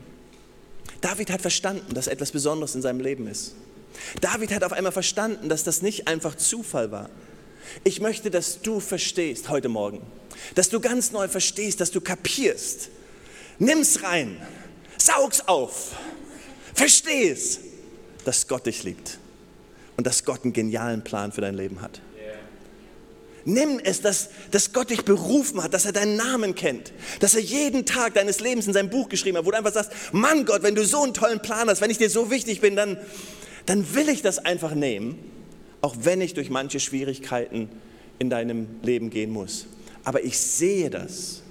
David 1.01 1.31
hat 1.31 1.41
verstanden, 1.41 1.95
dass 1.95 2.07
etwas 2.07 2.31
Besonderes 2.31 2.75
in 2.75 2.83
seinem 2.83 3.01
Leben 3.01 3.27
ist. 3.27 3.55
David 4.21 4.53
hat 4.53 4.65
auf 4.65 4.73
einmal 4.73 4.93
verstanden, 4.93 5.49
dass 5.49 5.65
das 5.65 5.83
nicht 5.83 6.09
einfach 6.09 6.35
Zufall 6.35 6.91
war. 6.91 7.11
Ich 7.85 8.01
möchte, 8.01 8.31
dass 8.31 8.63
du 8.63 8.81
verstehst 8.81 9.49
heute 9.49 9.69
Morgen, 9.69 10.03
dass 10.55 10.69
du 10.69 10.81
ganz 10.81 11.13
neu 11.13 11.29
verstehst, 11.29 11.81
dass 11.81 11.91
du 11.91 12.01
kapierst. 12.01 12.89
Nimm's 13.59 14.03
rein, 14.03 14.41
saug's 14.97 15.43
auf, 15.47 15.93
versteh's, 16.75 17.61
dass 18.25 18.49
Gott 18.49 18.67
dich 18.67 18.83
liebt 18.83 19.19
und 19.97 20.07
dass 20.07 20.25
Gott 20.25 20.45
einen 20.45 20.53
genialen 20.53 21.05
Plan 21.05 21.33
für 21.33 21.43
dein 21.43 21.55
Leben 21.55 21.83
hat. 21.83 22.01
Nimm 23.45 23.81
es, 23.83 24.03
dass, 24.03 24.29
dass 24.51 24.73
Gott 24.73 24.91
dich 24.91 25.05
berufen 25.05 25.63
hat, 25.63 25.73
dass 25.73 25.87
er 25.87 25.93
deinen 25.93 26.17
Namen 26.17 26.55
kennt, 26.55 26.93
dass 27.21 27.35
er 27.35 27.41
jeden 27.41 27.87
Tag 27.87 28.15
deines 28.15 28.41
Lebens 28.41 28.67
in 28.67 28.75
seinem 28.75 28.91
Buch 28.91 29.09
geschrieben 29.09 29.39
hat, 29.39 29.47
wo 29.47 29.51
du 29.51 29.57
einfach 29.57 29.73
sagst, 29.73 29.93
Mann 30.13 30.45
Gott, 30.45 30.63
wenn 30.63 30.75
du 30.75 30.85
so 30.85 31.03
einen 31.03 31.15
tollen 31.15 31.41
Plan 31.41 31.69
hast, 31.69 31.81
wenn 31.81 31.91
ich 31.91 31.99
dir 31.99 32.11
so 32.11 32.31
wichtig 32.31 32.61
bin, 32.61 32.77
dann, 32.77 32.99
dann 33.71 33.95
will 33.95 34.09
ich 34.09 34.21
das 34.21 34.41
einfach 34.41 34.75
nehmen, 34.75 35.17
auch 35.81 35.95
wenn 36.03 36.21
ich 36.21 36.35
durch 36.35 36.51
manche 36.51 36.81
Schwierigkeiten 36.81 37.69
in 38.19 38.29
deinem 38.29 38.67
Leben 38.83 39.11
gehen 39.11 39.31
muss. 39.31 39.67
Aber 40.03 40.25
ich 40.25 40.37
sehe 40.41 40.91
das. 40.91 41.45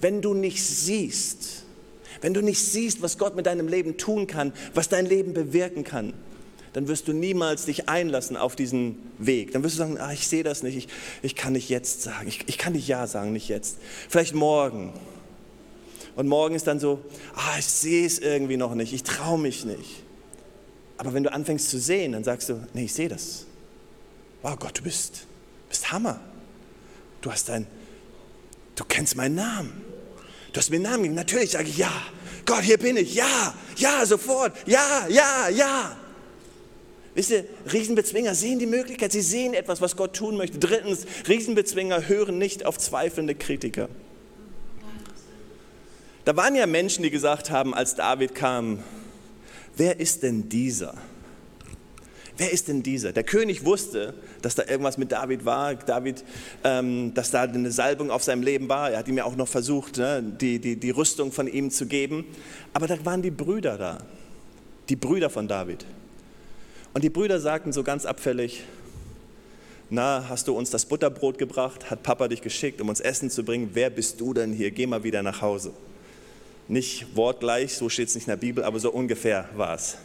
Wenn 0.00 0.22
du 0.22 0.34
nicht 0.34 0.62
siehst, 0.64 1.64
wenn 2.20 2.32
du 2.32 2.42
nicht 2.42 2.60
siehst, 2.60 3.02
was 3.02 3.18
Gott 3.18 3.34
mit 3.34 3.46
deinem 3.46 3.66
Leben 3.66 3.96
tun 3.96 4.28
kann, 4.28 4.52
was 4.72 4.88
dein 4.88 5.04
Leben 5.04 5.34
bewirken 5.34 5.82
kann, 5.82 6.12
dann 6.74 6.86
wirst 6.86 7.08
du 7.08 7.12
niemals 7.12 7.64
dich 7.64 7.88
einlassen 7.88 8.36
auf 8.36 8.54
diesen 8.54 8.96
Weg. 9.18 9.50
Dann 9.50 9.64
wirst 9.64 9.74
du 9.74 9.78
sagen, 9.78 9.98
ah, 9.98 10.12
ich 10.12 10.28
sehe 10.28 10.44
das 10.44 10.62
nicht, 10.62 10.76
ich, 10.76 10.86
ich 11.22 11.34
kann 11.34 11.54
nicht 11.54 11.70
jetzt 11.70 12.02
sagen, 12.02 12.28
ich, 12.28 12.44
ich 12.46 12.56
kann 12.56 12.74
nicht 12.74 12.86
Ja 12.86 13.08
sagen, 13.08 13.32
nicht 13.32 13.48
jetzt. 13.48 13.78
Vielleicht 14.08 14.36
morgen. 14.36 14.92
Und 16.14 16.28
morgen 16.28 16.54
ist 16.54 16.68
dann 16.68 16.78
so, 16.78 17.00
ah, 17.34 17.58
ich 17.58 17.66
sehe 17.66 18.06
es 18.06 18.20
irgendwie 18.20 18.58
noch 18.58 18.76
nicht, 18.76 18.92
ich 18.92 19.02
traue 19.02 19.40
mich 19.40 19.64
nicht. 19.64 20.03
Aber 20.96 21.12
wenn 21.12 21.24
du 21.24 21.32
anfängst 21.32 21.70
zu 21.70 21.78
sehen, 21.78 22.12
dann 22.12 22.24
sagst 22.24 22.48
du, 22.48 22.66
nee, 22.72 22.84
ich 22.84 22.94
sehe 22.94 23.08
das. 23.08 23.46
Wow, 24.42 24.58
Gott, 24.58 24.78
du 24.78 24.82
bist, 24.82 25.26
bist 25.68 25.90
Hammer. 25.90 26.20
Du 27.20 27.32
hast 27.32 27.50
ein, 27.50 27.66
du 28.76 28.84
kennst 28.84 29.16
meinen 29.16 29.34
Namen. 29.34 29.82
Du 30.52 30.58
hast 30.58 30.70
mir 30.70 30.76
einen 30.76 30.84
Namen 30.84 31.02
gegeben. 31.02 31.14
Natürlich 31.16 31.50
sage 31.50 31.68
ich 31.68 31.78
ja. 31.78 31.92
Gott, 32.46 32.62
hier 32.62 32.78
bin 32.78 32.96
ich. 32.96 33.14
Ja, 33.14 33.54
ja, 33.76 34.06
sofort. 34.06 34.52
Ja, 34.66 35.06
ja, 35.08 35.48
ja. 35.48 35.96
Wisst 37.14 37.30
ihr, 37.30 37.44
Riesenbezwinger 37.72 38.34
sehen 38.34 38.58
die 38.58 38.66
Möglichkeit, 38.66 39.12
sie 39.12 39.20
sehen 39.20 39.54
etwas, 39.54 39.80
was 39.80 39.96
Gott 39.96 40.14
tun 40.14 40.36
möchte. 40.36 40.58
Drittens, 40.58 41.06
Riesenbezwinger 41.28 42.08
hören 42.08 42.38
nicht 42.38 42.66
auf 42.66 42.78
zweifelnde 42.78 43.34
Kritiker. 43.34 43.88
Da 46.24 46.36
waren 46.36 46.54
ja 46.54 46.66
Menschen, 46.66 47.02
die 47.02 47.10
gesagt 47.10 47.50
haben, 47.50 47.74
als 47.74 47.94
David 47.94 48.34
kam, 48.34 48.82
wer 49.76 50.00
ist 50.00 50.22
denn 50.22 50.48
dieser? 50.48 50.94
Wer 52.36 52.52
ist 52.52 52.66
denn 52.66 52.82
dieser? 52.82 53.12
Der 53.12 53.22
König 53.22 53.64
wusste, 53.64 54.14
dass 54.42 54.56
da 54.56 54.64
irgendwas 54.64 54.98
mit 54.98 55.12
David 55.12 55.44
war, 55.44 55.74
David, 55.76 56.24
ähm, 56.64 57.14
dass 57.14 57.30
da 57.30 57.42
eine 57.42 57.70
Salbung 57.70 58.10
auf 58.10 58.24
seinem 58.24 58.42
Leben 58.42 58.68
war. 58.68 58.90
Er 58.90 58.98
hat 58.98 59.08
ihm 59.08 59.16
ja 59.16 59.24
auch 59.24 59.36
noch 59.36 59.46
versucht, 59.46 59.98
ne, 59.98 60.20
die, 60.22 60.58
die, 60.58 60.76
die 60.76 60.90
Rüstung 60.90 61.30
von 61.30 61.46
ihm 61.46 61.70
zu 61.70 61.86
geben. 61.86 62.24
Aber 62.72 62.88
da 62.88 63.04
waren 63.04 63.22
die 63.22 63.30
Brüder 63.30 63.78
da, 63.78 63.98
die 64.88 64.96
Brüder 64.96 65.30
von 65.30 65.46
David. 65.46 65.86
Und 66.92 67.04
die 67.04 67.10
Brüder 67.10 67.38
sagten 67.38 67.72
so 67.72 67.84
ganz 67.84 68.04
abfällig, 68.04 68.64
na, 69.90 70.24
hast 70.28 70.48
du 70.48 70.56
uns 70.56 70.70
das 70.70 70.86
Butterbrot 70.86 71.38
gebracht? 71.38 71.88
Hat 71.88 72.02
Papa 72.02 72.26
dich 72.26 72.42
geschickt, 72.42 72.80
um 72.80 72.88
uns 72.88 73.00
Essen 73.00 73.30
zu 73.30 73.44
bringen? 73.44 73.70
Wer 73.74 73.90
bist 73.90 74.20
du 74.20 74.34
denn 74.34 74.52
hier? 74.52 74.72
Geh 74.72 74.86
mal 74.86 75.04
wieder 75.04 75.22
nach 75.22 75.40
Hause. 75.40 75.72
Nicht 76.68 77.14
wortgleich, 77.16 77.74
so 77.74 77.88
steht 77.88 78.08
es 78.08 78.14
nicht 78.14 78.26
in 78.26 78.30
der 78.30 78.36
Bibel, 78.36 78.64
aber 78.64 78.78
so 78.78 78.90
ungefähr 78.90 79.48
war 79.54 79.74
es. 79.74 79.96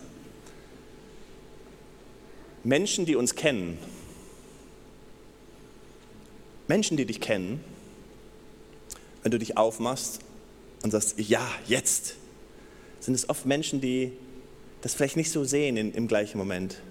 Menschen, 2.63 3.05
die 3.05 3.15
uns 3.15 3.35
kennen, 3.35 3.77
Menschen, 6.67 6.97
die 6.97 7.05
dich 7.05 7.19
kennen, 7.19 7.63
wenn 9.23 9.31
du 9.31 9.39
dich 9.39 9.57
aufmachst 9.57 10.19
und 10.83 10.91
sagst, 10.91 11.15
ja, 11.17 11.47
jetzt, 11.65 12.15
sind 12.99 13.13
es 13.13 13.27
oft 13.29 13.45
Menschen, 13.45 13.81
die 13.81 14.11
das 14.81 14.93
vielleicht 14.93 15.17
nicht 15.17 15.31
so 15.31 15.43
sehen 15.43 15.77
in, 15.77 15.93
im 15.93 16.07
gleichen 16.07 16.37
Moment. 16.37 16.81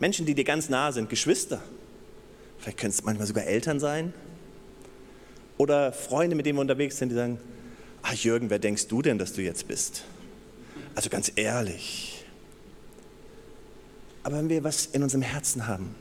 Menschen, 0.00 0.26
die 0.26 0.34
dir 0.34 0.44
ganz 0.44 0.68
nah 0.68 0.92
sind, 0.92 1.10
Geschwister. 1.10 1.62
Vielleicht 2.58 2.78
können 2.78 2.90
es 2.90 3.04
manchmal 3.04 3.26
sogar 3.26 3.44
Eltern 3.44 3.78
sein. 3.78 4.12
Oder 5.58 5.92
Freunde, 5.92 6.34
mit 6.34 6.46
denen 6.46 6.56
wir 6.56 6.62
unterwegs 6.62 6.98
sind, 6.98 7.10
die 7.10 7.14
sagen, 7.14 7.38
ach 8.02 8.14
Jürgen, 8.14 8.50
wer 8.50 8.58
denkst 8.58 8.88
du 8.88 9.02
denn, 9.02 9.18
dass 9.18 9.32
du 9.32 9.42
jetzt 9.42 9.68
bist? 9.68 10.04
Also 10.94 11.08
ganz 11.08 11.32
ehrlich. 11.36 12.24
Aber 14.22 14.36
wenn 14.38 14.48
wir 14.48 14.62
was 14.62 14.86
in 14.86 15.02
unserem 15.02 15.22
Herzen 15.22 15.66
haben, 15.66 15.94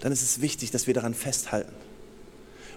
dann 0.00 0.12
ist 0.12 0.22
es 0.22 0.40
wichtig, 0.40 0.70
dass 0.70 0.86
wir 0.86 0.94
daran 0.94 1.14
festhalten. 1.14 1.72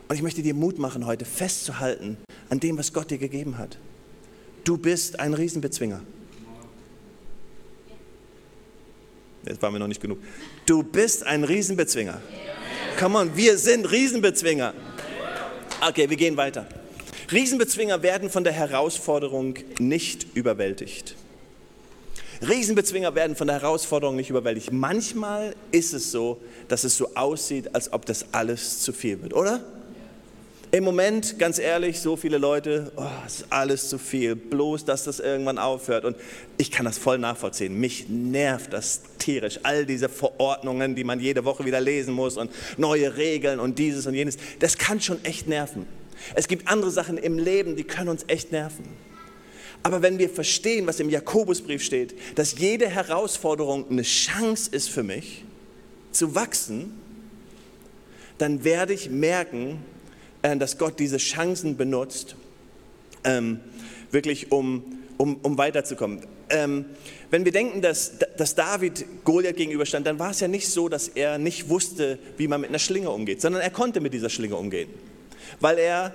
Und 0.07 0.15
ich 0.15 0.21
möchte 0.21 0.41
dir 0.41 0.53
Mut 0.53 0.79
machen, 0.79 1.05
heute 1.05 1.25
festzuhalten 1.25 2.17
an 2.49 2.59
dem, 2.59 2.77
was 2.77 2.93
Gott 2.93 3.11
dir 3.11 3.17
gegeben 3.17 3.57
hat. 3.57 3.77
Du 4.63 4.77
bist 4.77 5.19
ein 5.19 5.33
Riesenbezwinger. 5.33 6.01
Jetzt 9.45 9.61
waren 9.61 9.73
wir 9.73 9.79
noch 9.79 9.87
nicht 9.87 10.01
genug. 10.01 10.19
Du 10.65 10.83
bist 10.83 11.25
ein 11.25 11.43
Riesenbezwinger. 11.43 12.21
Come 12.99 13.17
on, 13.17 13.35
wir 13.35 13.57
sind 13.57 13.89
Riesenbezwinger. 13.89 14.73
Okay, 15.87 16.09
wir 16.09 16.17
gehen 16.17 16.35
weiter. 16.35 16.67
Riesenbezwinger 17.31 18.03
werden 18.03 18.29
von 18.29 18.43
der 18.43 18.53
Herausforderung 18.53 19.55
nicht 19.79 20.27
überwältigt. 20.33 21.15
Riesenbezwinger 22.47 23.15
werden 23.15 23.35
von 23.35 23.47
der 23.47 23.61
Herausforderung 23.61 24.15
nicht 24.15 24.29
überwältigt. 24.29 24.71
Manchmal 24.71 25.55
ist 25.71 25.93
es 25.93 26.11
so, 26.11 26.39
dass 26.67 26.83
es 26.83 26.95
so 26.95 27.15
aussieht, 27.15 27.73
als 27.75 27.91
ob 27.91 28.05
das 28.05 28.27
alles 28.31 28.79
zu 28.79 28.93
viel 28.93 29.21
wird, 29.21 29.33
oder? 29.33 29.61
Im 30.71 30.83
Moment, 30.83 31.39
ganz 31.39 31.59
ehrlich, 31.59 31.99
so 31.99 32.17
viele 32.17 32.37
Leute, 32.37 32.91
oh, 32.97 33.05
es 33.25 33.39
ist 33.39 33.45
alles 33.49 33.89
zu 33.89 33.97
viel, 33.97 34.35
bloß, 34.35 34.83
dass 34.83 35.05
das 35.05 35.19
irgendwann 35.19 35.57
aufhört. 35.57 36.03
Und 36.03 36.17
ich 36.57 36.71
kann 36.71 36.85
das 36.85 36.97
voll 36.97 37.17
nachvollziehen. 37.17 37.79
Mich 37.79 38.09
nervt 38.09 38.73
das 38.73 39.01
tierisch. 39.17 39.61
All 39.63 39.85
diese 39.85 40.09
Verordnungen, 40.09 40.93
die 40.93 41.05
man 41.05 41.21
jede 41.21 41.45
Woche 41.45 41.63
wieder 41.63 41.79
lesen 41.79 42.13
muss 42.13 42.35
und 42.35 42.51
neue 42.77 43.15
Regeln 43.15 43.61
und 43.61 43.79
dieses 43.79 44.07
und 44.07 44.13
jenes. 44.13 44.37
Das 44.59 44.77
kann 44.77 44.99
schon 44.99 45.23
echt 45.23 45.47
nerven. 45.47 45.85
Es 46.35 46.47
gibt 46.47 46.67
andere 46.67 46.91
Sachen 46.91 47.17
im 47.17 47.37
Leben, 47.37 47.75
die 47.75 47.83
können 47.83 48.09
uns 48.09 48.25
echt 48.27 48.51
nerven. 48.51 48.85
Aber 49.83 50.01
wenn 50.01 50.17
wir 50.19 50.29
verstehen, 50.29 50.87
was 50.87 50.99
im 50.99 51.09
Jakobusbrief 51.09 51.83
steht, 51.83 52.15
dass 52.35 52.57
jede 52.57 52.89
Herausforderung 52.89 53.89
eine 53.89 54.01
Chance 54.01 54.69
ist 54.71 54.89
für 54.89 55.03
mich, 55.03 55.43
zu 56.11 56.35
wachsen, 56.35 56.99
dann 58.37 58.63
werde 58.63 58.93
ich 58.93 59.09
merken, 59.09 59.79
äh, 60.41 60.55
dass 60.57 60.77
Gott 60.77 60.99
diese 60.99 61.17
Chancen 61.17 61.77
benutzt, 61.77 62.35
ähm, 63.23 63.59
wirklich 64.11 64.51
um, 64.51 64.83
um, 65.17 65.37
um 65.37 65.57
weiterzukommen. 65.57 66.21
Ähm, 66.49 66.85
wenn 67.29 67.43
wir 67.45 67.51
denken, 67.51 67.81
dass, 67.81 68.13
dass 68.37 68.55
David 68.55 69.05
Goliath 69.25 69.57
gegenüberstand, 69.57 70.07
dann 70.07 70.17
war 70.17 70.31
es 70.31 70.39
ja 70.39 70.47
nicht 70.47 70.69
so, 70.69 70.87
dass 70.87 71.09
er 71.09 71.37
nicht 71.37 71.69
wusste, 71.69 72.19
wie 72.37 72.47
man 72.47 72.61
mit 72.61 72.69
einer 72.69 72.79
Schlinge 72.79 73.09
umgeht, 73.09 73.41
sondern 73.41 73.61
er 73.61 73.69
konnte 73.69 73.99
mit 73.99 74.13
dieser 74.13 74.29
Schlinge 74.29 74.55
umgehen. 74.55 74.89
Weil 75.59 75.77
er, 75.77 76.13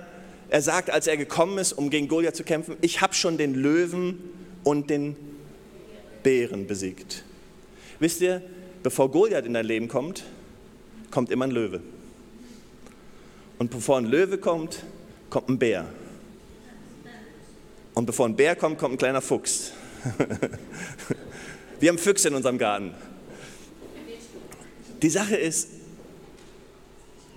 er 0.49 0.61
sagt, 0.61 0.89
als 0.89 1.07
er 1.07 1.17
gekommen 1.17 1.57
ist, 1.57 1.73
um 1.73 1.89
gegen 1.89 2.07
Goliath 2.07 2.35
zu 2.35 2.43
kämpfen, 2.43 2.77
ich 2.81 3.01
habe 3.01 3.13
schon 3.13 3.37
den 3.37 3.53
Löwen 3.53 4.19
und 4.63 4.89
den 4.89 5.15
Bären 6.23 6.67
besiegt. 6.67 7.23
Wisst 7.99 8.21
ihr, 8.21 8.41
bevor 8.81 9.11
Goliath 9.11 9.45
in 9.45 9.53
dein 9.53 9.65
Leben 9.65 9.87
kommt, 9.87 10.23
kommt 11.11 11.31
immer 11.31 11.45
ein 11.45 11.51
Löwe. 11.51 11.81
Und 13.59 13.71
bevor 13.71 13.97
ein 13.97 14.05
Löwe 14.05 14.37
kommt, 14.37 14.83
kommt 15.29 15.49
ein 15.49 15.59
Bär. 15.59 15.85
Und 17.93 18.05
bevor 18.05 18.27
ein 18.27 18.35
Bär 18.35 18.55
kommt, 18.55 18.79
kommt 18.79 18.95
ein 18.95 18.97
kleiner 18.97 19.21
Fuchs. 19.21 19.71
Wir 21.79 21.89
haben 21.89 21.97
Füchse 21.97 22.29
in 22.29 22.35
unserem 22.35 22.57
Garten. 22.57 22.93
Die 25.01 25.09
Sache 25.09 25.35
ist, 25.35 25.69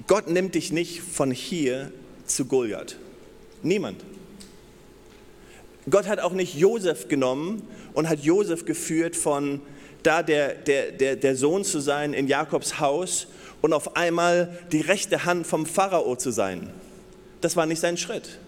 Gott 0.07 0.29
nimmt 0.29 0.55
dich 0.55 0.73
nicht 0.73 1.01
von 1.01 1.31
hier 1.31 1.93
zu 2.27 2.45
Goliath. 2.45 2.97
Niemand. 3.63 4.05
Gott 5.89 6.07
hat 6.07 6.21
auch 6.21 6.33
nicht 6.33 6.55
Josef 6.55 7.09
genommen 7.09 7.63
und 7.95 8.09
hat 8.09 8.21
Josef 8.21 8.65
geführt 8.65 9.17
von 9.17 9.61
da 10.03 10.23
der, 10.23 10.55
der, 10.55 10.93
der, 10.93 11.17
der 11.17 11.37
Sohn 11.37 11.65
zu 11.65 11.81
sein 11.81 12.13
in 12.13 12.29
Jakobs 12.29 12.79
Haus 12.79 13.29
und 13.63 13.73
auf 13.73 13.97
einmal 13.97 14.59
die 14.73 14.81
rechte 14.81 15.25
Hand 15.25 15.47
vom 15.47 15.67
Pharao 15.67 16.17
zu 16.17 16.31
sein. 16.31 16.71
Das 17.41 17.57
war 17.57 17.67
nicht 17.67 17.81
sein 17.81 17.97
Schritt, 17.97 18.39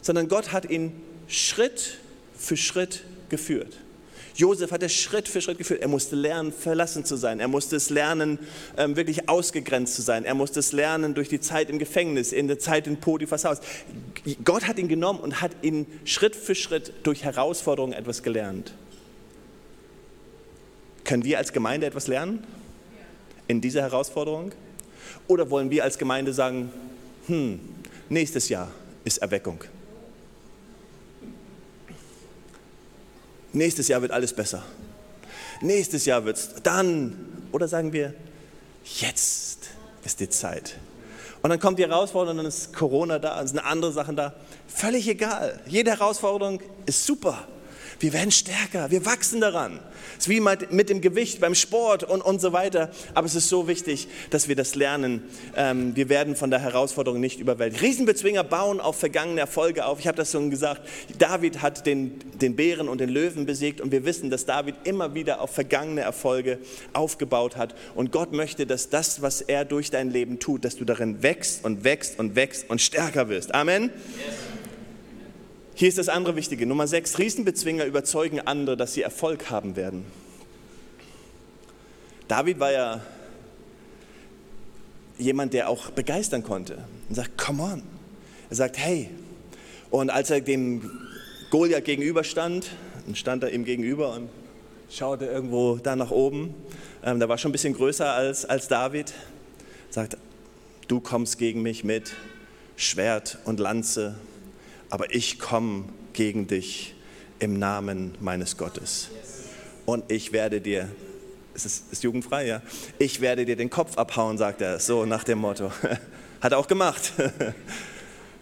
sondern 0.00 0.28
Gott 0.28 0.52
hat 0.52 0.70
ihn 0.70 0.92
Schritt 1.28 1.98
für 2.36 2.56
Schritt 2.56 3.04
geführt. 3.28 3.78
Josef 4.36 4.70
hat 4.70 4.82
es 4.82 4.94
Schritt 4.94 5.28
für 5.28 5.40
Schritt 5.40 5.58
geführt. 5.58 5.80
Er 5.80 5.88
musste 5.88 6.16
lernen, 6.16 6.52
verlassen 6.52 7.04
zu 7.04 7.16
sein. 7.16 7.40
Er 7.40 7.48
musste 7.48 7.76
es 7.76 7.90
lernen, 7.90 8.38
ähm, 8.76 8.96
wirklich 8.96 9.28
ausgegrenzt 9.28 9.94
zu 9.94 10.02
sein. 10.02 10.24
Er 10.24 10.34
musste 10.34 10.60
es 10.60 10.72
lernen 10.72 11.14
durch 11.14 11.28
die 11.28 11.40
Zeit 11.40 11.70
im 11.70 11.78
Gefängnis, 11.78 12.32
in 12.32 12.48
der 12.48 12.58
Zeit 12.58 12.86
in 12.86 12.98
Potiphas 12.98 13.44
Haus. 13.44 13.58
Gott 14.44 14.66
hat 14.66 14.78
ihn 14.78 14.88
genommen 14.88 15.20
und 15.20 15.40
hat 15.40 15.52
ihn 15.62 15.86
Schritt 16.04 16.36
für 16.36 16.54
Schritt 16.54 16.92
durch 17.02 17.24
Herausforderungen 17.24 17.92
etwas 17.92 18.22
gelernt. 18.22 18.74
Können 21.04 21.24
wir 21.24 21.38
als 21.38 21.52
Gemeinde 21.52 21.86
etwas 21.86 22.06
lernen? 22.06 22.44
in 23.48 23.60
dieser 23.60 23.82
Herausforderung? 23.82 24.52
Oder 25.28 25.50
wollen 25.50 25.70
wir 25.70 25.84
als 25.84 25.98
Gemeinde 25.98 26.32
sagen, 26.32 26.70
hm, 27.26 27.60
nächstes 28.08 28.48
Jahr 28.48 28.70
ist 29.04 29.18
Erweckung. 29.18 29.64
Nächstes 33.56 33.88
Jahr 33.88 34.02
wird 34.02 34.12
alles 34.12 34.34
besser. 34.34 34.62
Nächstes 35.62 36.04
Jahr 36.04 36.26
wird 36.26 36.36
es 36.36 36.50
dann. 36.62 37.16
Oder 37.52 37.68
sagen 37.68 37.90
wir, 37.90 38.12
jetzt 39.00 39.70
ist 40.04 40.20
die 40.20 40.28
Zeit. 40.28 40.76
Und 41.40 41.48
dann 41.48 41.58
kommt 41.58 41.78
die 41.78 41.84
Herausforderung, 41.84 42.36
dann 42.36 42.46
ist 42.46 42.74
Corona 42.74 43.18
da, 43.18 43.36
dann 43.36 43.48
sind 43.48 43.58
andere 43.60 43.92
Sachen 43.92 44.14
da. 44.14 44.34
Völlig 44.68 45.08
egal. 45.08 45.58
Jede 45.66 45.92
Herausforderung 45.92 46.60
ist 46.84 47.06
super. 47.06 47.48
Wir 47.98 48.12
werden 48.12 48.30
stärker, 48.30 48.90
wir 48.90 49.06
wachsen 49.06 49.40
daran. 49.40 49.80
Es 50.18 50.26
ist 50.26 50.28
wie 50.28 50.40
mit 50.40 50.88
dem 50.88 51.00
Gewicht 51.00 51.40
beim 51.40 51.54
Sport 51.54 52.04
und, 52.04 52.20
und 52.20 52.40
so 52.40 52.52
weiter. 52.52 52.90
Aber 53.14 53.26
es 53.26 53.34
ist 53.34 53.48
so 53.48 53.68
wichtig, 53.68 54.08
dass 54.30 54.48
wir 54.48 54.56
das 54.56 54.74
lernen. 54.74 55.22
Ähm, 55.56 55.96
wir 55.96 56.08
werden 56.08 56.36
von 56.36 56.50
der 56.50 56.60
Herausforderung 56.60 57.20
nicht 57.20 57.40
überwältigt. 57.40 57.82
Riesenbezwinger 57.82 58.44
bauen 58.44 58.80
auf 58.80 58.98
vergangene 58.98 59.40
Erfolge 59.40 59.86
auf. 59.86 59.98
Ich 60.00 60.06
habe 60.06 60.16
das 60.16 60.32
schon 60.32 60.50
gesagt. 60.50 60.82
David 61.18 61.62
hat 61.62 61.86
den, 61.86 62.18
den 62.40 62.56
Bären 62.56 62.88
und 62.88 63.00
den 63.00 63.08
Löwen 63.08 63.46
besiegt 63.46 63.80
und 63.80 63.92
wir 63.92 64.04
wissen, 64.04 64.30
dass 64.30 64.46
David 64.46 64.74
immer 64.84 65.14
wieder 65.14 65.40
auf 65.40 65.50
vergangene 65.50 66.02
Erfolge 66.02 66.58
aufgebaut 66.92 67.56
hat. 67.56 67.74
Und 67.94 68.12
Gott 68.12 68.32
möchte, 68.32 68.66
dass 68.66 68.90
das, 68.90 69.22
was 69.22 69.40
er 69.40 69.64
durch 69.64 69.90
dein 69.90 70.10
Leben 70.10 70.38
tut, 70.38 70.64
dass 70.64 70.76
du 70.76 70.84
darin 70.84 71.22
wächst 71.22 71.64
und 71.64 71.84
wächst 71.84 72.18
und 72.18 72.36
wächst 72.36 72.68
und 72.68 72.80
stärker 72.80 73.28
wirst. 73.28 73.54
Amen. 73.54 73.84
Yes. 73.84 74.45
Hier 75.78 75.88
ist 75.88 75.98
das 75.98 76.08
andere 76.08 76.36
Wichtige. 76.36 76.64
Nummer 76.64 76.86
sechs, 76.86 77.18
Riesenbezwinger 77.18 77.84
überzeugen 77.84 78.40
andere, 78.40 78.78
dass 78.78 78.94
sie 78.94 79.02
Erfolg 79.02 79.50
haben 79.50 79.76
werden. 79.76 80.06
David 82.28 82.58
war 82.58 82.72
ja 82.72 83.02
jemand, 85.18 85.52
der 85.52 85.68
auch 85.68 85.90
begeistern 85.90 86.42
konnte 86.42 86.78
und 87.10 87.14
sagt, 87.14 87.36
come 87.36 87.62
on. 87.62 87.82
Er 88.48 88.56
sagt, 88.56 88.78
hey. 88.78 89.10
Und 89.90 90.08
als 90.08 90.30
er 90.30 90.40
dem 90.40 90.90
Goliath 91.50 91.84
gegenüberstand, 91.84 92.70
stand 93.12 93.42
er 93.42 93.52
ihm 93.52 93.66
gegenüber 93.66 94.14
und 94.14 94.30
schaute 94.88 95.26
irgendwo 95.26 95.76
da 95.76 95.94
nach 95.94 96.10
oben. 96.10 96.54
Ähm, 97.04 97.18
der 97.18 97.28
war 97.28 97.36
schon 97.36 97.50
ein 97.50 97.52
bisschen 97.52 97.74
größer 97.74 98.14
als, 98.14 98.46
als 98.46 98.68
David. 98.68 99.12
Sagt, 99.90 100.16
du 100.88 101.00
kommst 101.00 101.36
gegen 101.36 101.60
mich 101.60 101.84
mit 101.84 102.14
Schwert 102.76 103.36
und 103.44 103.60
Lanze 103.60 104.14
aber 104.90 105.14
ich 105.14 105.38
komme 105.38 105.84
gegen 106.12 106.46
dich 106.46 106.94
im 107.38 107.58
Namen 107.58 108.14
meines 108.20 108.56
Gottes. 108.56 109.10
Und 109.84 110.10
ich 110.10 110.32
werde 110.32 110.60
dir, 110.60 110.88
ist 111.54 111.66
es 111.66 111.84
ist 111.90 112.02
jugendfrei, 112.02 112.46
ja? 112.46 112.62
Ich 112.98 113.20
werde 113.20 113.44
dir 113.44 113.56
den 113.56 113.70
Kopf 113.70 113.98
abhauen, 113.98 114.38
sagt 114.38 114.60
er, 114.60 114.80
so 114.80 115.04
nach 115.04 115.24
dem 115.24 115.38
Motto. 115.38 115.70
Hat 116.40 116.52
er 116.52 116.58
auch 116.58 116.68
gemacht. 116.68 117.12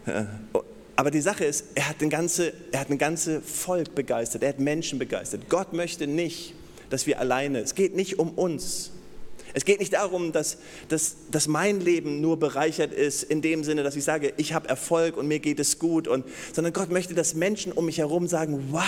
Aber 0.96 1.11
die 1.11 1.20
Sache 1.20 1.44
ist, 1.44 1.66
er 1.74 1.88
hat, 1.88 2.00
ein 2.02 2.11
ganze, 2.11 2.52
er 2.70 2.80
hat 2.80 2.90
ein 2.90 2.98
ganze 2.98 3.40
Volk 3.40 3.94
begeistert, 3.94 4.42
er 4.42 4.50
hat 4.50 4.61
Menschen 4.61 4.98
begeistert. 4.98 5.48
Gott 5.48 5.72
möchte 5.72 6.07
nicht, 6.07 6.54
dass 6.90 7.07
wir 7.07 7.18
alleine, 7.18 7.61
es 7.61 7.74
geht 7.74 7.96
nicht 7.96 8.18
um 8.18 8.30
uns. 8.30 8.92
Es 9.55 9.64
geht 9.64 9.79
nicht 9.79 9.93
darum, 9.93 10.33
dass, 10.33 10.59
dass, 10.88 11.17
dass 11.31 11.47
mein 11.47 11.81
Leben 11.81 12.21
nur 12.21 12.38
bereichert 12.38 12.93
ist 12.93 13.23
in 13.23 13.40
dem 13.40 13.62
Sinne, 13.62 13.85
dass 13.85 13.95
ich 13.95 14.05
sage, 14.05 14.35
ich 14.37 14.53
habe 14.53 14.69
Erfolg 14.69 15.17
und 15.17 15.29
mir 15.29 15.38
geht 15.38 15.61
es 15.61 15.79
gut, 15.79 16.09
und, 16.09 16.27
sondern 16.53 16.73
Gott 16.73 16.90
möchte, 16.90 17.14
dass 17.14 17.35
Menschen 17.35 17.73
um 17.73 17.87
mich 17.87 17.99
herum 17.99 18.27
sagen, 18.27 18.69
wow, 18.71 18.83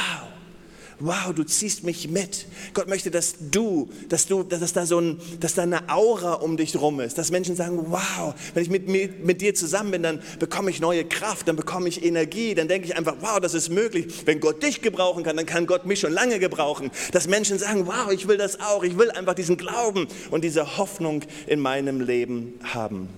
wow, 0.98 1.32
du 1.34 1.44
ziehst 1.44 1.84
mich 1.84 2.08
mit. 2.08 2.46
Gott 2.72 2.88
möchte, 2.88 3.10
dass 3.10 3.34
du, 3.50 3.90
dass 4.08 4.26
du, 4.26 4.42
dass 4.42 4.72
da 4.72 4.86
so 4.86 5.00
ein, 5.00 5.20
dass 5.40 5.54
da 5.54 5.62
eine 5.62 5.88
Aura 5.90 6.34
um 6.34 6.56
dich 6.56 6.76
rum 6.76 7.00
ist, 7.00 7.18
dass 7.18 7.30
Menschen 7.30 7.56
sagen, 7.56 7.86
wow, 7.88 8.34
wenn 8.54 8.62
ich 8.62 8.70
mit, 8.70 8.88
mit, 8.88 9.24
mit 9.24 9.40
dir 9.40 9.54
zusammen 9.54 9.90
bin, 9.90 10.02
dann 10.02 10.22
bekomme 10.38 10.70
ich 10.70 10.80
neue 10.80 11.04
Kraft, 11.04 11.48
dann 11.48 11.56
bekomme 11.56 11.88
ich 11.88 12.04
Energie, 12.04 12.54
dann 12.54 12.68
denke 12.68 12.86
ich 12.86 12.96
einfach, 12.96 13.16
wow, 13.20 13.40
das 13.40 13.54
ist 13.54 13.68
möglich. 13.68 14.06
Wenn 14.24 14.40
Gott 14.40 14.62
dich 14.62 14.80
gebrauchen 14.80 15.22
kann, 15.22 15.36
dann 15.36 15.46
kann 15.46 15.66
Gott 15.66 15.86
mich 15.86 16.00
schon 16.00 16.12
lange 16.12 16.38
gebrauchen. 16.38 16.90
Dass 17.12 17.28
Menschen 17.28 17.58
sagen, 17.58 17.86
wow, 17.86 18.10
ich 18.10 18.26
will 18.26 18.38
das 18.38 18.60
auch, 18.60 18.82
ich 18.82 18.96
will 18.96 19.10
einfach 19.10 19.34
diesen 19.34 19.56
Glauben 19.56 20.08
und 20.30 20.44
diese 20.44 20.78
Hoffnung 20.78 21.22
in 21.46 21.60
meinem 21.60 22.00
Leben 22.00 22.54
haben. 22.62 23.08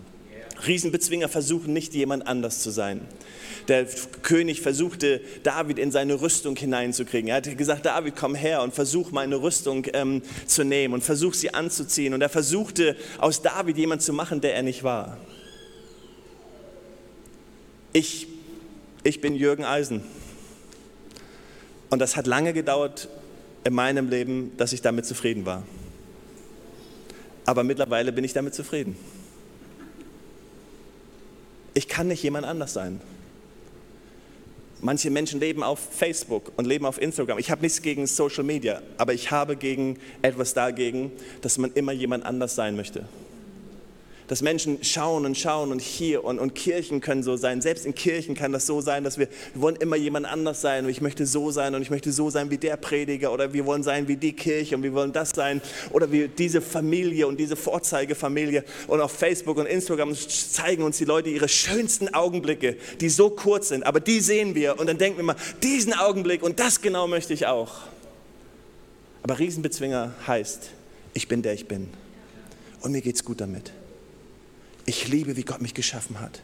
Riesenbezwinger 0.66 1.28
versuchen 1.28 1.72
nicht 1.72 1.94
jemand 1.94 2.26
anders 2.26 2.60
zu 2.60 2.70
sein 2.70 3.06
der 3.68 3.84
König 4.22 4.62
versuchte, 4.62 5.20
David 5.42 5.78
in 5.78 5.92
seine 5.92 6.20
Rüstung 6.20 6.56
hineinzukriegen. 6.56 7.28
Er 7.28 7.36
hat 7.36 7.58
gesagt, 7.58 7.84
David, 7.84 8.16
komm 8.16 8.34
her 8.34 8.62
und 8.62 8.74
versuch 8.74 9.10
meine 9.10 9.36
Rüstung 9.36 9.86
ähm, 9.92 10.22
zu 10.46 10.64
nehmen 10.64 10.94
und 10.94 11.04
versuch 11.04 11.34
sie 11.34 11.52
anzuziehen. 11.52 12.14
Und 12.14 12.22
er 12.22 12.30
versuchte 12.30 12.96
aus 13.18 13.42
David 13.42 13.76
jemand 13.76 14.00
zu 14.00 14.14
machen, 14.14 14.40
der 14.40 14.54
er 14.54 14.62
nicht 14.62 14.84
war. 14.84 15.18
Ich, 17.92 18.26
ich 19.04 19.20
bin 19.20 19.34
Jürgen 19.34 19.64
Eisen. 19.64 20.02
Und 21.90 21.98
das 21.98 22.16
hat 22.16 22.26
lange 22.26 22.54
gedauert 22.54 23.08
in 23.64 23.74
meinem 23.74 24.08
Leben, 24.08 24.52
dass 24.56 24.72
ich 24.72 24.80
damit 24.80 25.04
zufrieden 25.04 25.44
war. 25.44 25.62
Aber 27.44 27.64
mittlerweile 27.64 28.12
bin 28.12 28.24
ich 28.24 28.32
damit 28.32 28.54
zufrieden. 28.54 28.96
Ich 31.74 31.86
kann 31.86 32.08
nicht 32.08 32.22
jemand 32.22 32.46
anders 32.46 32.72
sein 32.72 33.00
Manche 34.80 35.10
Menschen 35.10 35.40
leben 35.40 35.62
auf 35.62 35.78
Facebook 35.78 36.52
und 36.56 36.66
leben 36.66 36.86
auf 36.86 37.00
Instagram. 37.00 37.38
Ich 37.38 37.50
habe 37.50 37.62
nichts 37.62 37.82
gegen 37.82 38.06
Social 38.06 38.44
Media, 38.44 38.80
aber 38.96 39.12
ich 39.12 39.30
habe 39.30 39.56
gegen 39.56 39.98
etwas 40.22 40.54
dagegen, 40.54 41.10
dass 41.40 41.58
man 41.58 41.72
immer 41.72 41.92
jemand 41.92 42.24
anders 42.24 42.54
sein 42.54 42.76
möchte 42.76 43.04
dass 44.28 44.42
Menschen 44.42 44.84
schauen 44.84 45.24
und 45.24 45.36
schauen 45.36 45.72
und 45.72 45.80
hier 45.80 46.22
und, 46.22 46.38
und 46.38 46.54
Kirchen 46.54 47.00
können 47.00 47.22
so 47.22 47.36
sein. 47.36 47.62
Selbst 47.62 47.86
in 47.86 47.94
Kirchen 47.94 48.34
kann 48.34 48.52
das 48.52 48.66
so 48.66 48.82
sein, 48.82 49.02
dass 49.02 49.18
wir, 49.18 49.28
wir 49.54 49.62
wollen 49.62 49.76
immer 49.76 49.96
jemand 49.96 50.26
anders 50.26 50.60
sein 50.60 50.84
und 50.84 50.90
ich 50.90 51.00
möchte 51.00 51.26
so 51.26 51.50
sein 51.50 51.74
und 51.74 51.82
ich 51.82 51.90
möchte 51.90 52.12
so 52.12 52.28
sein 52.28 52.50
wie 52.50 52.58
der 52.58 52.76
Prediger 52.76 53.32
oder 53.32 53.54
wir 53.54 53.64
wollen 53.64 53.82
sein 53.82 54.06
wie 54.06 54.16
die 54.16 54.34
Kirche 54.34 54.76
und 54.76 54.82
wir 54.82 54.92
wollen 54.92 55.12
das 55.12 55.30
sein 55.30 55.62
oder 55.90 56.12
wie 56.12 56.28
diese 56.28 56.60
Familie 56.60 57.26
und 57.26 57.40
diese 57.40 57.56
Vorzeigefamilie. 57.56 58.64
Und 58.86 59.00
auf 59.00 59.12
Facebook 59.12 59.56
und 59.56 59.66
Instagram 59.66 60.14
zeigen 60.14 60.82
uns 60.82 60.98
die 60.98 61.06
Leute 61.06 61.30
ihre 61.30 61.48
schönsten 61.48 62.12
Augenblicke, 62.12 62.76
die 63.00 63.08
so 63.08 63.30
kurz 63.30 63.68
sind, 63.68 63.84
aber 63.84 63.98
die 63.98 64.20
sehen 64.20 64.54
wir 64.54 64.78
und 64.78 64.88
dann 64.88 64.98
denken 64.98 65.16
wir 65.16 65.24
mal, 65.24 65.36
diesen 65.62 65.94
Augenblick 65.94 66.42
und 66.42 66.60
das 66.60 66.82
genau 66.82 67.06
möchte 67.06 67.32
ich 67.32 67.46
auch. 67.46 67.80
Aber 69.22 69.38
Riesenbezwinger 69.38 70.12
heißt, 70.26 70.70
ich 71.14 71.28
bin 71.28 71.42
der 71.42 71.54
ich 71.54 71.66
bin. 71.66 71.88
Und 72.80 72.92
mir 72.92 73.00
geht's 73.00 73.24
gut 73.24 73.40
damit. 73.40 73.72
Ich 74.88 75.06
liebe, 75.06 75.36
wie 75.36 75.42
Gott 75.42 75.60
mich 75.60 75.74
geschaffen 75.74 76.18
hat. 76.18 76.40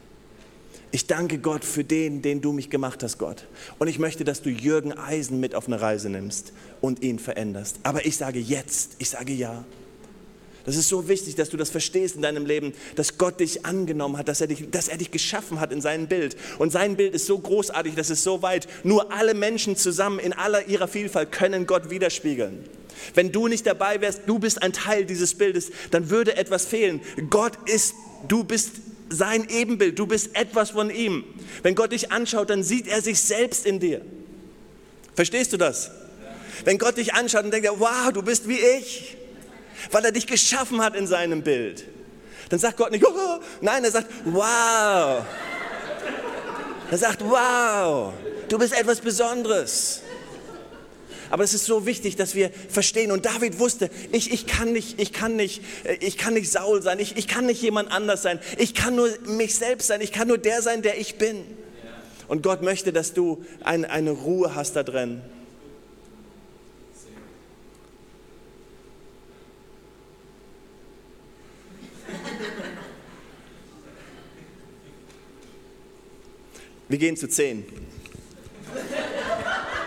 Ich 0.91 1.07
danke 1.07 1.39
Gott 1.39 1.65
für 1.65 1.83
den, 1.83 2.21
den 2.21 2.43
du 2.43 2.53
mich 2.53 2.69
gemacht 2.69 3.03
hast, 3.03 3.17
Gott. 3.17 3.47
Und 3.79 3.89
ich 3.89 3.99
möchte, 3.99 4.23
dass 4.23 4.43
du 4.43 4.51
Jürgen 4.51 4.93
Eisen 4.93 5.41
mit 5.41 5.55
auf 5.55 5.67
eine 5.67 5.81
Reise 5.81 6.11
nimmst 6.11 6.53
und 6.83 7.03
ihn 7.03 7.19
veränderst. 7.19 7.79
Aber 7.85 8.05
ich 8.05 8.19
sage 8.19 8.39
jetzt, 8.39 8.97
ich 8.99 9.09
sage 9.09 9.33
ja. 9.33 9.65
Das 10.67 10.77
ist 10.77 10.91
so 10.91 11.09
wichtig, 11.09 11.37
dass 11.37 11.49
du 11.49 11.57
das 11.57 11.71
verstehst 11.71 12.17
in 12.17 12.23
deinem 12.23 12.45
Leben, 12.45 12.75
dass 12.97 13.17
Gott 13.17 13.41
dich 13.41 13.65
angenommen 13.65 14.19
hat, 14.19 14.29
dass 14.29 14.43
er 14.43 14.47
dich, 14.47 14.71
dass 14.71 14.89
er 14.89 14.99
dich 14.99 15.11
geschaffen 15.11 15.59
hat 15.59 15.73
in 15.73 15.81
seinem 15.81 16.07
Bild. 16.07 16.37
Und 16.59 16.71
sein 16.71 16.97
Bild 16.97 17.15
ist 17.15 17.25
so 17.25 17.39
großartig, 17.39 17.95
das 17.95 18.11
ist 18.11 18.25
so 18.25 18.43
weit. 18.43 18.69
Nur 18.83 19.11
alle 19.11 19.33
Menschen 19.33 19.75
zusammen 19.75 20.19
in 20.19 20.35
aller 20.35 20.69
ihrer 20.69 20.87
Vielfalt 20.87 21.33
können 21.33 21.67
Gott 21.67 21.89
widerspiegeln. 21.89 22.63
Wenn 23.15 23.33
du 23.33 23.49
nicht 23.49 23.67
dabei 23.67 24.01
wärst, 24.01 24.23
du 24.27 24.39
bist 24.39 24.63
ein 24.63 24.73
Teil 24.73 25.05
dieses 25.05 25.35
Bildes, 25.35 25.71
dann 25.91 26.11
würde 26.11 26.37
etwas 26.37 26.65
fehlen. 26.67 27.01
Gott 27.31 27.53
ist 27.67 27.95
Du 28.29 28.45
bist 28.45 28.73
sein 29.11 29.49
Ebenbild, 29.49 29.99
du 29.99 30.07
bist 30.07 30.35
etwas 30.35 30.71
von 30.71 30.91
ihm. 30.91 31.25
Wenn 31.63 31.75
Gott 31.75 31.93
dich 31.93 32.11
anschaut, 32.11 32.51
dann 32.51 32.63
sieht 32.63 32.89
er 32.89 33.03
sich 33.03 33.21
selbst 33.21 33.67
in 33.67 33.79
dir. 33.79 34.01
Verstehst 35.15 35.53
du 35.53 35.57
das? 35.57 35.91
Wenn 36.65 36.79
Gott 36.79 36.97
dich 36.97 37.15
anschaut, 37.15 37.45
dann 37.45 37.51
denkt 37.51 37.67
er, 37.67 37.79
wow, 37.79 38.13
du 38.13 38.23
bist 38.23 38.49
wie 38.49 38.59
ich, 38.59 39.17
weil 39.91 40.05
er 40.05 40.13
dich 40.13 40.27
geschaffen 40.27 40.83
hat 40.83 40.97
in 40.97 41.07
seinem 41.07 41.43
Bild. 41.43 41.85
Dann 42.49 42.59
sagt 42.59 42.77
Gott 42.77 42.91
nicht, 42.91 43.05
oh, 43.05 43.41
nein, 43.61 43.85
er 43.85 43.91
sagt, 43.91 44.09
wow. 44.25 45.25
Er 46.91 46.99
sagt, 46.99 47.21
wow, 47.25 48.13
du 48.49 48.59
bist 48.59 48.73
etwas 48.73 49.01
Besonderes. 49.01 50.01
Aber 51.35 51.43
es 51.43 51.53
ist 51.53 51.67
so 51.67 51.85
wichtig, 51.85 52.15
dass 52.15 52.37
wir 52.37 52.49
verstehen. 52.69 53.11
Und 53.11 53.27
David 53.27 53.59
wusste, 53.59 53.91
ich, 54.13 54.33
ich, 54.33 54.47
kann, 54.47 54.71
nicht, 54.71 55.01
ich, 55.01 55.13
kann, 55.13 55.35
nicht, 55.35 55.63
äh, 55.83 55.95
ich 55.95 56.17
kann 56.17 56.35
nicht 56.35 56.49
Saul 56.49 56.81
sein, 56.81 57.01
ich, 57.01 57.17
ich 57.17 57.27
kann 57.27 57.47
nicht 57.47 57.61
jemand 57.61 57.91
anders 57.91 58.23
sein. 58.23 58.39
Ich 58.57 58.73
kann 58.73 58.95
nur 58.95 59.09
mich 59.27 59.57
selbst 59.57 59.89
sein, 59.89 60.01
ich 60.01 60.13
kann 60.13 60.29
nur 60.29 60.39
der 60.39 60.63
sein, 60.63 60.83
der 60.83 60.97
ich 60.97 61.17
bin. 61.17 61.45
Und 62.29 62.45
Gott 62.45 62.63
möchte, 62.63 62.93
dass 62.93 63.15
du 63.15 63.45
ein, 63.65 63.85
eine 63.85 64.13
Ruhe 64.13 64.55
hast 64.55 64.77
da 64.77 64.85
drin. 64.85 65.23
Wir 76.89 76.99
gehen 76.99 77.17
zu 77.17 77.29
10. 77.29 77.67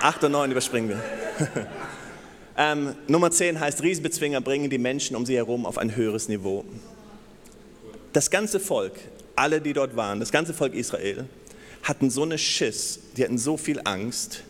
8 0.02 0.24
und 0.26 0.32
9 0.34 0.52
überspringen 0.52 0.90
wir. 0.90 1.27
ähm, 2.58 2.96
Nummer 3.08 3.32
10 3.32 3.60
heißt, 3.60 3.82
Riesenbezwinger 3.82 4.42
bringen 4.42 4.70
die 4.70 4.78
Menschen 4.78 5.16
um 5.16 5.26
sie 5.26 5.36
herum 5.36 5.66
auf 5.66 5.78
ein 5.78 5.96
höheres 5.96 6.28
Niveau. 6.30 6.66
Das 8.14 8.30
ganze 8.30 8.60
Volk, 8.60 8.94
alle, 9.36 9.62
die 9.62 9.74
dort 9.74 9.96
waren, 9.96 10.20
das 10.20 10.32
ganze 10.32 10.54
Volk 10.54 10.74
Israel, 10.74 11.26
hatten 11.84 12.10
so 12.10 12.24
eine 12.24 12.38
Schiss, 12.38 13.00
die 13.16 13.24
hatten 13.24 13.38
so 13.38 13.58
viel 13.58 13.82
Angst, 13.84 14.44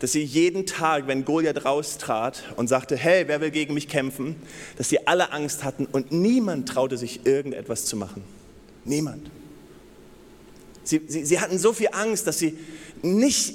dass 0.00 0.12
sie 0.12 0.22
jeden 0.22 0.66
Tag, 0.66 1.06
wenn 1.06 1.24
Goliath 1.24 1.64
raustrat 1.64 2.42
und 2.56 2.68
sagte, 2.68 2.96
hey, 2.96 3.24
wer 3.26 3.40
will 3.40 3.50
gegen 3.50 3.74
mich 3.74 3.88
kämpfen, 3.88 4.36
dass 4.76 4.88
sie 4.88 5.06
alle 5.06 5.32
Angst 5.32 5.64
hatten 5.64 5.86
und 5.86 6.12
niemand 6.12 6.68
traute 6.68 6.98
sich 6.98 7.24
irgendetwas 7.24 7.86
zu 7.86 7.96
machen. 7.96 8.22
Niemand. 8.84 9.30
Sie, 10.82 11.00
sie, 11.06 11.24
sie 11.24 11.40
hatten 11.40 11.58
so 11.58 11.72
viel 11.72 11.88
Angst, 11.92 12.26
dass 12.26 12.38
sie 12.38 12.58
nicht 13.02 13.54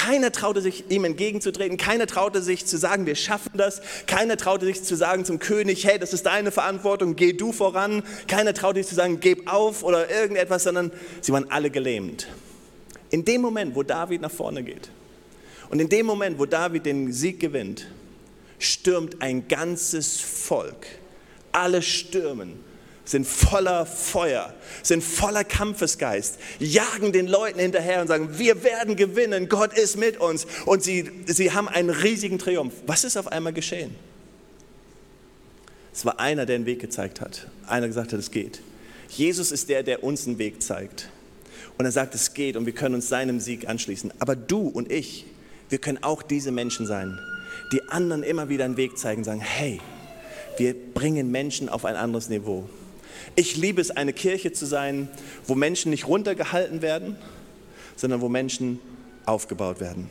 keiner 0.00 0.32
traute 0.32 0.62
sich, 0.62 0.84
ihm 0.88 1.04
entgegenzutreten. 1.04 1.76
Keiner 1.76 2.06
traute 2.06 2.40
sich 2.40 2.64
zu 2.64 2.78
sagen, 2.78 3.04
wir 3.04 3.16
schaffen 3.16 3.52
das. 3.54 3.82
Keiner 4.06 4.38
traute 4.38 4.64
sich 4.64 4.82
zu 4.82 4.96
sagen 4.96 5.26
zum 5.26 5.38
König, 5.38 5.84
hey, 5.84 5.98
das 5.98 6.14
ist 6.14 6.24
deine 6.24 6.50
Verantwortung, 6.50 7.16
geh 7.16 7.34
du 7.34 7.52
voran. 7.52 8.02
Keiner 8.26 8.54
traute 8.54 8.78
sich 8.78 8.86
zu 8.86 8.94
sagen, 8.94 9.20
geb 9.20 9.52
auf 9.52 9.82
oder 9.82 10.10
irgendetwas, 10.10 10.62
sondern 10.62 10.90
sie 11.20 11.32
waren 11.32 11.50
alle 11.50 11.68
gelähmt. 11.68 12.28
In 13.10 13.26
dem 13.26 13.42
Moment, 13.42 13.74
wo 13.74 13.82
David 13.82 14.22
nach 14.22 14.30
vorne 14.30 14.62
geht 14.62 14.88
und 15.68 15.80
in 15.80 15.90
dem 15.90 16.06
Moment, 16.06 16.38
wo 16.38 16.46
David 16.46 16.86
den 16.86 17.12
Sieg 17.12 17.38
gewinnt, 17.38 17.86
stürmt 18.58 19.20
ein 19.20 19.48
ganzes 19.48 20.18
Volk. 20.18 20.86
Alle 21.52 21.82
stürmen 21.82 22.58
sind 23.10 23.26
voller 23.26 23.86
Feuer, 23.86 24.54
sind 24.82 25.02
voller 25.02 25.42
Kampfesgeist, 25.42 26.38
jagen 26.60 27.12
den 27.12 27.26
Leuten 27.26 27.58
hinterher 27.58 28.00
und 28.00 28.06
sagen, 28.06 28.38
wir 28.38 28.62
werden 28.62 28.94
gewinnen, 28.94 29.48
Gott 29.48 29.76
ist 29.76 29.96
mit 29.96 30.18
uns. 30.18 30.46
Und 30.64 30.84
sie, 30.84 31.10
sie 31.26 31.52
haben 31.52 31.68
einen 31.68 31.90
riesigen 31.90 32.38
Triumph. 32.38 32.72
Was 32.86 33.02
ist 33.02 33.16
auf 33.16 33.26
einmal 33.26 33.52
geschehen? 33.52 33.96
Es 35.92 36.04
war 36.04 36.20
einer, 36.20 36.46
der 36.46 36.58
den 36.58 36.66
Weg 36.66 36.80
gezeigt 36.80 37.20
hat. 37.20 37.48
Einer 37.66 37.88
gesagt 37.88 38.12
hat, 38.12 38.20
es 38.20 38.30
geht. 38.30 38.62
Jesus 39.08 39.50
ist 39.50 39.68
der, 39.68 39.82
der 39.82 40.04
uns 40.04 40.28
einen 40.28 40.38
Weg 40.38 40.62
zeigt. 40.62 41.08
Und 41.78 41.86
er 41.86 41.92
sagt, 41.92 42.14
es 42.14 42.32
geht 42.32 42.56
und 42.56 42.64
wir 42.64 42.74
können 42.74 42.94
uns 42.94 43.08
seinem 43.08 43.40
Sieg 43.40 43.68
anschließen. 43.68 44.12
Aber 44.20 44.36
du 44.36 44.68
und 44.68 44.92
ich, 44.92 45.26
wir 45.68 45.78
können 45.78 46.02
auch 46.02 46.22
diese 46.22 46.52
Menschen 46.52 46.86
sein, 46.86 47.18
die 47.72 47.82
anderen 47.88 48.22
immer 48.22 48.48
wieder 48.48 48.66
einen 48.66 48.76
Weg 48.76 48.98
zeigen, 48.98 49.24
sagen, 49.24 49.40
hey, 49.40 49.80
wir 50.58 50.74
bringen 50.74 51.32
Menschen 51.32 51.68
auf 51.68 51.84
ein 51.84 51.96
anderes 51.96 52.28
Niveau. 52.28 52.68
Ich 53.36 53.56
liebe 53.56 53.80
es, 53.80 53.90
eine 53.90 54.12
Kirche 54.12 54.52
zu 54.52 54.66
sein, 54.66 55.08
wo 55.46 55.54
Menschen 55.54 55.90
nicht 55.90 56.06
runtergehalten 56.06 56.82
werden, 56.82 57.16
sondern 57.96 58.20
wo 58.20 58.28
Menschen 58.28 58.80
aufgebaut 59.26 59.80
werden. 59.80 60.08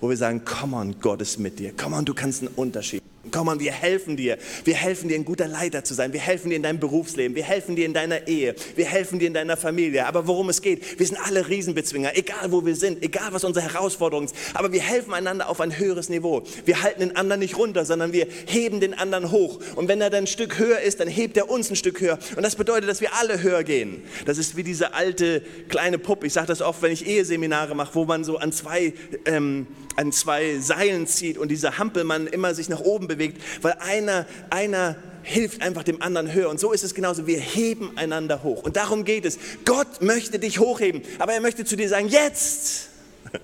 Wo 0.00 0.08
wir 0.08 0.16
sagen, 0.16 0.42
komm 0.44 0.74
on, 0.74 0.96
Gott 1.00 1.20
ist 1.20 1.38
mit 1.38 1.58
dir. 1.58 1.72
Komm 1.76 1.92
on, 1.92 2.04
du 2.04 2.14
kannst 2.14 2.42
einen 2.42 2.52
Unterschied 2.54 3.02
Komm 3.30 3.46
mal, 3.46 3.60
wir 3.60 3.70
helfen 3.70 4.16
dir. 4.16 4.36
Wir 4.64 4.74
helfen 4.74 5.08
dir, 5.08 5.14
ein 5.14 5.24
guter 5.24 5.46
Leiter 5.46 5.84
zu 5.84 5.94
sein. 5.94 6.12
Wir 6.12 6.18
helfen 6.18 6.50
dir 6.50 6.56
in 6.56 6.64
deinem 6.64 6.80
Berufsleben. 6.80 7.36
Wir 7.36 7.44
helfen 7.44 7.76
dir 7.76 7.86
in 7.86 7.94
deiner 7.94 8.26
Ehe. 8.26 8.56
Wir 8.74 8.84
helfen 8.84 9.20
dir 9.20 9.28
in 9.28 9.34
deiner 9.34 9.56
Familie. 9.56 10.06
Aber 10.06 10.26
worum 10.26 10.48
es 10.48 10.60
geht, 10.60 10.98
wir 10.98 11.06
sind 11.06 11.18
alle 11.24 11.48
Riesenbezwinger, 11.48 12.16
egal 12.16 12.50
wo 12.50 12.66
wir 12.66 12.74
sind, 12.74 13.00
egal 13.00 13.28
was 13.30 13.44
unsere 13.44 13.72
Herausforderung 13.72 14.24
ist. 14.24 14.34
Aber 14.54 14.72
wir 14.72 14.80
helfen 14.80 15.14
einander 15.14 15.48
auf 15.48 15.60
ein 15.60 15.78
höheres 15.78 16.08
Niveau. 16.08 16.42
Wir 16.64 16.82
halten 16.82 16.98
den 16.98 17.14
anderen 17.14 17.38
nicht 17.38 17.56
runter, 17.56 17.84
sondern 17.84 18.12
wir 18.12 18.26
heben 18.46 18.80
den 18.80 18.92
anderen 18.92 19.30
hoch. 19.30 19.60
Und 19.76 19.86
wenn 19.86 20.00
er 20.00 20.10
dann 20.10 20.24
ein 20.24 20.26
Stück 20.26 20.58
höher 20.58 20.80
ist, 20.80 20.98
dann 20.98 21.06
hebt 21.08 21.36
er 21.36 21.48
uns 21.48 21.70
ein 21.70 21.76
Stück 21.76 22.00
höher. 22.00 22.18
Und 22.34 22.42
das 22.42 22.56
bedeutet, 22.56 22.90
dass 22.90 23.00
wir 23.00 23.14
alle 23.14 23.40
höher 23.40 23.62
gehen. 23.62 24.02
Das 24.26 24.36
ist 24.36 24.56
wie 24.56 24.64
diese 24.64 24.94
alte 24.94 25.42
kleine 25.68 25.98
Puppe. 25.98 26.26
Ich 26.26 26.32
sage 26.32 26.48
das 26.48 26.60
oft, 26.60 26.82
wenn 26.82 26.90
ich 26.90 27.06
Eheseminare 27.06 27.76
mache, 27.76 27.94
wo 27.94 28.04
man 28.04 28.24
so 28.24 28.38
an 28.38 28.50
zwei, 28.50 28.94
ähm, 29.26 29.68
an 29.94 30.10
zwei 30.10 30.58
Seilen 30.58 31.06
zieht 31.06 31.38
und 31.38 31.50
dieser 31.50 31.78
Hampelmann 31.78 32.26
immer 32.26 32.54
sich 32.54 32.68
nach 32.68 32.80
oben 32.80 33.11
bewegt, 33.16 33.42
weil 33.62 33.74
einer, 33.80 34.26
einer 34.50 34.96
hilft 35.22 35.62
einfach 35.62 35.82
dem 35.82 36.02
anderen 36.02 36.32
höher. 36.32 36.48
Und 36.48 36.60
so 36.60 36.72
ist 36.72 36.82
es 36.82 36.94
genauso. 36.94 37.26
Wir 37.26 37.40
heben 37.40 37.96
einander 37.96 38.42
hoch. 38.42 38.62
Und 38.62 38.76
darum 38.76 39.04
geht 39.04 39.24
es. 39.24 39.38
Gott 39.64 40.02
möchte 40.02 40.38
dich 40.38 40.58
hochheben, 40.58 41.02
aber 41.18 41.32
er 41.32 41.40
möchte 41.40 41.64
zu 41.64 41.76
dir 41.76 41.88
sagen, 41.88 42.08
jetzt. 42.08 42.88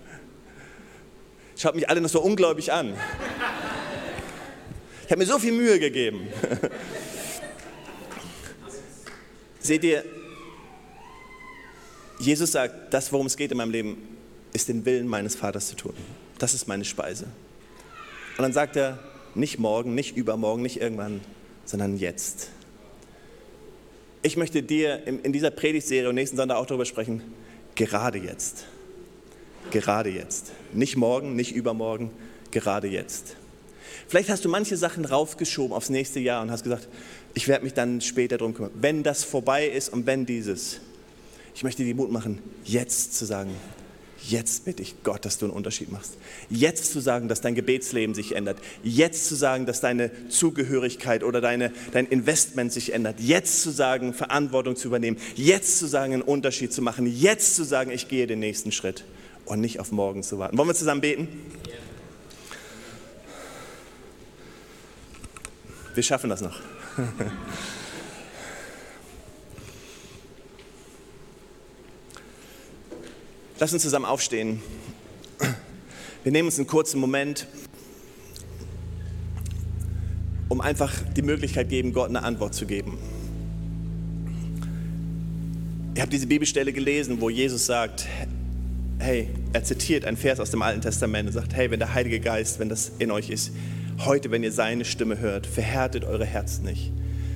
Schaut 1.57 1.74
mich 1.74 1.88
alle 1.88 2.00
noch 2.00 2.11
so 2.11 2.20
ungläubig 2.20 2.72
an. 2.72 2.94
Ich 5.04 5.11
habe 5.11 5.20
mir 5.20 5.26
so 5.26 5.38
viel 5.38 5.52
Mühe 5.52 5.78
gegeben. 5.78 6.28
Seht 9.61 9.85
ihr, 9.85 10.04
Jesus 12.18 12.52
sagt, 12.52 12.92
das, 12.92 13.12
worum 13.12 13.26
es 13.26 13.37
geht 13.37 13.50
in 13.50 13.57
meinem 13.57 13.70
Leben, 13.70 14.18
ist 14.52 14.68
den 14.68 14.85
Willen 14.85 15.07
meines 15.07 15.37
Vaters 15.37 15.68
zu 15.68 15.76
tun. 15.76 15.94
Das 16.38 16.54
ist 16.54 16.68
meine 16.68 16.85
Speise. 16.85 17.24
Und 18.37 18.42
dann 18.42 18.52
sagt 18.52 18.76
er, 18.76 18.98
nicht 19.35 19.59
morgen, 19.59 19.95
nicht 19.95 20.17
übermorgen, 20.17 20.62
nicht 20.62 20.81
irgendwann, 20.81 21.21
sondern 21.64 21.97
jetzt. 21.97 22.51
Ich 24.23 24.37
möchte 24.37 24.62
dir 24.62 25.07
in 25.07 25.33
dieser 25.33 25.51
Predigtserie 25.51 26.09
und 26.09 26.14
nächsten 26.14 26.37
Sonntag 26.37 26.57
auch 26.57 26.67
darüber 26.67 26.85
sprechen, 26.85 27.23
gerade 27.75 28.19
jetzt. 28.19 28.67
Gerade 29.71 30.11
jetzt. 30.11 30.53
Nicht 30.73 30.97
morgen, 30.97 31.37
nicht 31.37 31.55
übermorgen, 31.55 32.11
gerade 32.51 32.88
jetzt. 32.88 33.37
Vielleicht 34.09 34.31
hast 34.31 34.45
du 34.45 34.49
manche 34.49 34.77
Sachen 34.77 35.05
raufgeschoben 35.05 35.77
aufs 35.77 35.91
nächste 35.91 36.19
Jahr 36.19 36.43
und 36.43 36.51
hast 36.51 36.64
gesagt, 36.64 36.88
ich 37.35 37.47
werde 37.47 37.64
mich 37.64 37.75
dann 37.75 38.01
später 38.01 38.38
darum 38.38 38.55
kümmern. 38.55 38.73
Wenn 38.75 39.03
das 39.03 39.23
vorbei 39.23 39.67
ist 39.67 39.93
und 39.93 40.07
wenn 40.07 40.25
dieses, 40.25 40.81
ich 41.55 41.62
möchte 41.62 41.85
dir 41.85 41.95
Mut 41.95 42.11
machen, 42.11 42.41
jetzt 42.64 43.14
zu 43.14 43.27
sagen, 43.27 43.51
Jetzt 44.29 44.67
bitte 44.67 44.83
ich 44.83 45.03
Gott, 45.05 45.25
dass 45.25 45.38
du 45.38 45.47
einen 45.47 45.55
Unterschied 45.55 45.91
machst. 45.91 46.19
Jetzt 46.51 46.93
zu 46.93 47.01
sagen, 47.01 47.29
dass 47.29 47.41
dein 47.41 47.55
Gebetsleben 47.55 48.14
sich 48.14 48.37
ändert. 48.37 48.59
Jetzt 48.83 49.27
zu 49.27 49.35
sagen, 49.35 49.64
dass 49.64 49.81
deine 49.81 50.11
Zugehörigkeit 50.29 51.25
oder 51.25 51.41
deine, 51.41 51.73
dein 51.93 52.05
Investment 52.05 52.71
sich 52.71 52.93
ändert. 52.93 53.21
Jetzt 53.21 53.62
zu 53.62 53.71
sagen, 53.71 54.12
Verantwortung 54.12 54.77
zu 54.77 54.88
übernehmen. 54.88 55.17
Jetzt 55.35 55.79
zu 55.79 55.87
sagen, 55.87 56.12
einen 56.12 56.23
Unterschied 56.23 56.75
zu 56.75 56.83
machen. 56.83 57.07
Jetzt 57.07 57.57
zu 57.57 57.64
sagen, 57.64 57.91
ich 57.91 58.09
gehe 58.09 58.27
den 58.27 58.41
nächsten 58.41 58.71
Schritt 58.71 59.05
und 59.47 59.62
nicht 59.62 59.81
auf 59.81 59.93
morgen 59.93 60.23
zu 60.23 60.38
warten. 60.38 60.59
Wollen 60.59 60.69
wir 60.69 60.75
zusammen 60.75 61.01
beten? 61.01 61.29
Wir 65.95 66.03
schaffen 66.03 66.29
das 66.29 66.43
noch. 66.43 66.61
Lass 73.61 73.73
uns 73.73 73.83
zusammen 73.83 74.05
aufstehen. 74.05 74.62
Wir 76.23 76.31
nehmen 76.31 76.47
uns 76.47 76.59
einen 76.59 76.68
kurzen 76.68 77.01
Moment, 77.01 77.49
um 80.49 80.61
einfach 80.61 80.94
die 81.16 81.23
Möglichkeit 81.23 81.68
geben, 81.68 81.92
Gott 81.92 82.09
eine 82.09 82.23
Antwort 82.23 82.55
zu 82.55 82.66
geben. 82.66 82.99
Ihr 85.97 86.03
habt 86.03 86.12
diese 86.12 86.29
Bibelstelle 86.29 86.73
gelesen, 86.73 87.21
wo 87.21 87.31
Jesus 87.31 87.66
sagt, 87.66 88.07
hey, 89.01 89.29
er 89.53 89.64
zitiert 89.64 90.05
einen 90.05 90.16
Vers 90.16 90.38
aus 90.38 90.53
dem 90.53 90.62
Alten 90.62 90.81
Testament 90.81 91.27
und 91.27 91.33
sagt, 91.33 91.53
hey, 91.57 91.68
wenn 91.73 91.81
der 91.81 91.94
Heilige 91.94 92.21
Geist, 92.21 92.61
wenn 92.61 92.68
das 92.68 92.92
in 93.01 93.11
euch 93.11 93.29
ist, 93.29 93.51
heute, 94.05 94.31
wenn 94.31 94.44
ihr 94.44 94.53
seine 94.53 94.85
Stimme 94.85 95.18
hört, 95.18 95.49
verhärtet 95.49 96.05
eure 96.05 96.25
Herzen 96.25 96.64
nicht, 96.64 96.92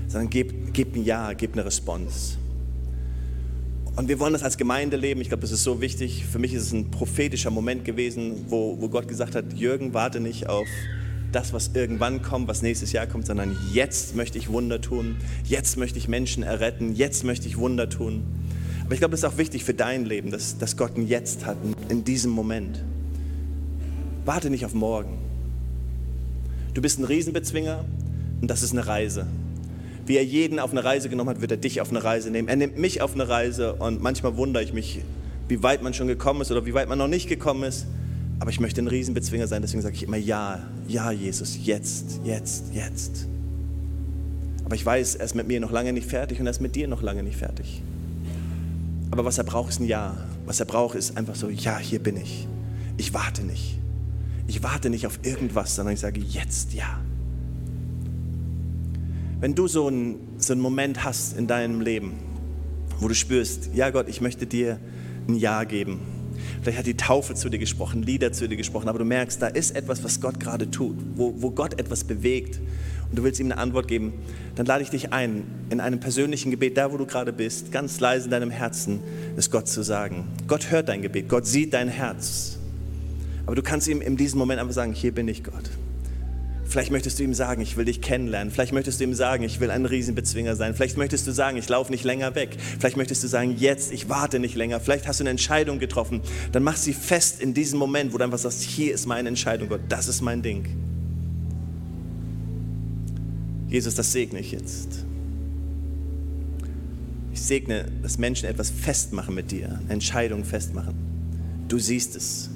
sondern 0.07 0.31
gebt, 0.31 0.73
gebt 0.73 0.95
ein 0.95 1.05
Ja, 1.05 1.33
gebt 1.33 1.55
eine 1.55 1.65
Response. 1.65 2.37
Und 3.95 4.09
wir 4.09 4.19
wollen 4.19 4.33
das 4.33 4.43
als 4.43 4.57
Gemeinde 4.57 4.97
leben. 4.97 5.21
Ich 5.21 5.29
glaube, 5.29 5.43
das 5.43 5.51
ist 5.51 5.65
so 5.65 5.83
wichtig. 5.83 6.25
Für 6.25 6.39
mich 6.39 6.55
ist 6.55 6.63
es 6.63 6.73
ein 6.73 6.91
prophetischer 6.91 7.51
Moment 7.51 7.85
gewesen, 7.85 8.47
wo, 8.49 8.81
wo 8.81 8.89
Gott 8.89 9.07
gesagt 9.07 9.35
hat, 9.35 9.53
Jürgen, 9.53 9.93
warte 9.93 10.19
nicht 10.19 10.49
auf 10.49 10.67
das, 11.31 11.53
was 11.53 11.71
irgendwann 11.75 12.23
kommt, 12.23 12.49
was 12.49 12.63
nächstes 12.63 12.93
Jahr 12.93 13.07
kommt, 13.07 13.27
sondern 13.27 13.57
jetzt 13.73 14.17
möchte 14.17 14.39
ich 14.39 14.51
Wunder 14.51 14.81
tun. 14.81 15.17
Jetzt 15.45 15.77
möchte 15.77 15.99
ich 15.99 16.09
Menschen 16.09 16.43
erretten. 16.43 16.95
Jetzt 16.95 17.25
möchte 17.25 17.49
ich 17.49 17.59
Wunder 17.59 17.89
tun. 17.89 18.23
Aber 18.85 18.95
ich 18.95 19.01
glaube, 19.01 19.13
das 19.13 19.21
ist 19.21 19.25
auch 19.25 19.39
wichtig 19.39 19.65
für 19.65 19.75
dein 19.75 20.07
Leben, 20.07 20.31
dass, 20.31 20.57
dass 20.57 20.77
Gott 20.77 20.97
ein 20.97 21.07
Jetzt 21.07 21.45
hat, 21.45 21.59
in 21.91 22.03
diesem 22.03 22.31
Moment. 22.31 22.83
Warte 24.25 24.49
nicht 24.49 24.65
auf 24.65 24.73
morgen. 24.73 25.19
Du 26.73 26.81
bist 26.81 26.99
ein 26.99 27.05
Riesenbezwinger 27.05 27.85
und 28.41 28.49
das 28.49 28.63
ist 28.63 28.73
eine 28.73 28.87
Reise. 28.87 29.27
Wie 30.05 30.17
er 30.17 30.25
jeden 30.25 30.59
auf 30.59 30.73
eine 30.73 30.85
Reise 30.85 31.09
genommen 31.09 31.31
hat, 31.31 31.41
wird 31.41 31.51
er 31.53 31.57
dich 31.57 31.81
auf 31.81 31.91
eine 31.91 32.03
Reise 32.03 32.31
nehmen. 32.31 32.49
Er 32.49 32.57
nimmt 32.57 32.77
mich 32.77 33.03
auf 33.03 33.15
eine 33.15 33.29
Reise 33.29 33.75
und 33.75 34.03
manchmal 34.03 34.37
wundere 34.37 34.63
ich 34.63 34.73
mich, 34.73 35.03
wie 35.49 35.63
weit 35.63 35.83
man 35.83 35.95
schon 35.95 36.09
gekommen 36.09 36.41
ist 36.41 36.51
oder 36.51 36.67
wie 36.67 36.75
weit 36.75 36.89
man 36.89 36.99
noch 36.99 37.09
nicht 37.09 37.29
gekommen 37.29 37.63
ist. 37.63 37.87
Aber 38.41 38.51
ich 38.51 38.59
möchte 38.59 38.83
ein 38.83 38.89
Riesenbezwinger 38.89 39.47
sein, 39.47 39.63
deswegen 39.63 39.83
sage 39.83 39.95
ich 39.95 40.03
immer 40.03 40.17
ja, 40.17 40.61
ja, 40.89 41.13
Jesus, 41.13 41.59
jetzt, 41.63 42.21
jetzt, 42.25 42.75
jetzt. 42.75 43.29
Aber 44.65 44.75
ich 44.75 44.85
weiß, 44.85 45.15
er 45.17 45.25
ist 45.25 45.35
mit 45.35 45.47
mir 45.47 45.61
noch 45.61 45.71
lange 45.71 45.93
nicht 45.93 46.09
fertig 46.09 46.41
und 46.41 46.47
er 46.47 46.51
ist 46.51 46.61
mit 46.61 46.75
dir 46.75 46.89
noch 46.89 47.03
lange 47.03 47.23
nicht 47.23 47.37
fertig. 47.37 47.83
Aber 49.13 49.25
was 49.25 49.39
er 49.39 49.45
braucht, 49.45 49.71
ist 49.71 49.81
ein 49.81 49.87
Ja. 49.87 50.17
Was 50.45 50.59
er 50.59 50.67
braucht, 50.67 50.97
ist 50.97 51.17
einfach 51.17 51.37
so, 51.37 51.51
ja, 51.51 51.79
hier 51.79 52.01
bin 52.01 52.17
ich. 52.17 52.49
Ich 52.97 53.15
warte 53.15 53.45
nicht. 53.45 53.79
Ich 54.49 54.63
warte 54.63 54.91
nicht 54.91 55.07
auf 55.07 55.21
irgendwas, 55.23 55.77
sondern 55.77 55.95
ich 55.95 56.01
sage 56.01 56.21
jetzt 56.21 56.73
ja. 56.73 57.01
Wenn 59.43 59.57
du 59.57 59.67
so 59.67 59.89
einen, 59.89 60.21
so 60.39 60.53
einen 60.53 60.63
Moment 60.63 61.03
hast 61.03 61.37
in 61.37 61.49
deinem 61.49 61.81
Leben, 61.81 62.13
wo 63.01 63.09
du 63.09 63.15
spürst, 63.17 63.71
ja 63.75 63.91
Gott, 63.91 64.09
ich 64.09 64.21
möchte 64.21 64.47
dir 64.47 64.79
ein 65.27 65.35
Ja 65.35 65.65
geben. 65.65 65.99
Vielleicht 66.63 66.79
hat 66.79 66.87
die 66.87 66.97
Taufe 66.97 67.35
zu 67.35 67.49
dir 67.49 67.59
gesprochen, 67.59 68.05
Lieder 68.05 68.33
zu 68.33 68.49
dir 68.49 68.55
gesprochen, 68.57 68.89
aber 68.89 69.01
du 69.01 69.05
merkst, 69.05 69.43
da 69.43 69.49
ist 69.49 69.75
etwas, 69.75 70.05
was 70.05 70.21
Gott 70.21 70.39
gerade 70.39 70.71
tut, 70.71 70.95
wo, 71.17 71.35
wo 71.39 71.51
Gott 71.51 71.81
etwas 71.81 72.05
bewegt 72.05 72.61
und 73.11 73.19
du 73.19 73.25
willst 73.25 73.41
ihm 73.41 73.51
eine 73.51 73.59
Antwort 73.59 73.89
geben, 73.89 74.13
dann 74.55 74.65
lade 74.67 74.85
ich 74.85 74.91
dich 74.91 75.13
ein, 75.13 75.43
in 75.71 75.81
einem 75.81 75.99
persönlichen 75.99 76.53
Gebet, 76.53 76.77
da 76.77 76.93
wo 76.93 76.97
du 76.97 77.05
gerade 77.05 77.33
bist, 77.33 77.73
ganz 77.73 77.99
leise 77.99 78.27
in 78.27 78.31
deinem 78.31 78.53
Herzen, 78.53 79.01
es 79.37 79.51
Gott 79.51 79.67
zu 79.67 79.83
sagen. 79.83 80.29
Gott 80.47 80.71
hört 80.71 80.89
dein 80.89 81.03
Gebet, 81.03 81.29
Gott 81.29 81.49
sieht 81.49 81.75
dein 81.75 81.89
Herz. 81.89 82.61
Aber 83.45 83.57
du 83.57 83.63
kannst 83.63 83.89
ihm 83.89 84.03
in 84.03 84.17
diesem 84.17 84.39
Moment 84.39 84.61
einfach 84.61 84.73
sagen, 84.73 84.93
hier 84.93 85.11
bin 85.11 85.27
ich 85.27 85.43
Gott. 85.43 85.69
Vielleicht 86.73 86.91
möchtest 86.91 87.19
du 87.19 87.23
ihm 87.23 87.35
sagen, 87.35 87.61
ich 87.61 87.77
will 87.77 87.85
dich 87.85 88.01
kennenlernen. 88.01 88.51
Vielleicht 88.51 88.73
möchtest 88.73 88.99
du 88.99 89.05
ihm 89.05 89.13
sagen, 89.13 89.45
ich 89.45 89.61
will 89.61 89.71
ein 89.71 89.85
Riesenbezwinger 89.85 90.57
sein. 90.57 90.75
Vielleicht 90.75 90.97
möchtest 90.97 91.27
du 91.27 91.31
sagen, 91.31 91.59
ich 91.59 91.69
laufe 91.69 91.93
nicht 91.93 92.03
länger 92.03 92.35
weg. 92.35 92.57
Vielleicht 92.79 92.97
möchtest 92.97 93.23
du 93.23 93.29
sagen, 93.29 93.57
jetzt, 93.59 93.93
ich 93.93 94.09
warte 94.09 94.39
nicht 94.39 94.55
länger. 94.55 94.81
Vielleicht 94.81 95.07
hast 95.07 95.21
du 95.21 95.25
eine 95.25 95.31
Entscheidung 95.33 95.79
getroffen. 95.79 96.23
Dann 96.51 96.63
mach 96.63 96.79
sie 96.79 96.95
fest 96.95 97.43
in 97.43 97.53
diesem 97.53 97.79
Moment, 97.79 98.15
wo 98.15 98.17
du 98.17 98.25
einfach 98.25 98.39
sagst, 98.39 98.63
hier 98.63 98.95
ist 98.95 99.05
meine 99.05 99.29
Entscheidung, 99.29 99.69
Gott, 99.69 99.83
das 99.91 100.09
ist 100.09 100.23
mein 100.23 100.41
Ding. 100.41 100.67
Jesus, 103.69 103.95
das 103.95 104.11
segne 104.11 104.41
ich 104.41 104.53
jetzt. 104.53 105.05
Ich 107.35 107.43
segne, 107.43 107.85
dass 108.03 108.17
Menschen 108.17 108.49
etwas 108.49 108.71
festmachen 108.71 109.35
mit 109.35 109.51
dir, 109.51 109.79
Entscheidungen 109.91 110.47
festmachen. 110.47 110.95
Du 111.69 111.79
siehst 111.79 112.17
es. 112.17 112.49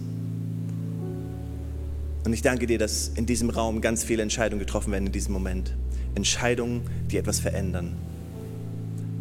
Und 2.26 2.32
ich 2.32 2.42
danke 2.42 2.66
dir, 2.66 2.76
dass 2.76 3.06
in 3.14 3.24
diesem 3.24 3.50
Raum 3.50 3.80
ganz 3.80 4.02
viele 4.02 4.20
Entscheidungen 4.20 4.58
getroffen 4.58 4.90
werden 4.90 5.06
in 5.06 5.12
diesem 5.12 5.32
Moment. 5.32 5.76
Entscheidungen, 6.16 6.82
die 7.08 7.18
etwas 7.18 7.38
verändern. 7.38 7.94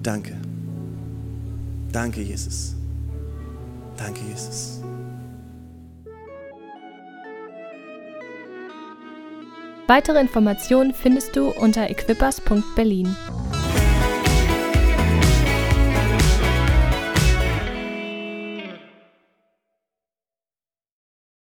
Danke. 0.01 0.35
Danke, 1.91 2.21
Jesus. 2.21 2.73
Danke, 3.95 4.21
Jesus. 4.27 4.81
Weitere 9.85 10.19
Informationen 10.19 10.95
findest 10.95 11.35
du 11.35 11.51
unter 11.51 11.87
equippers.berlin. 11.87 13.15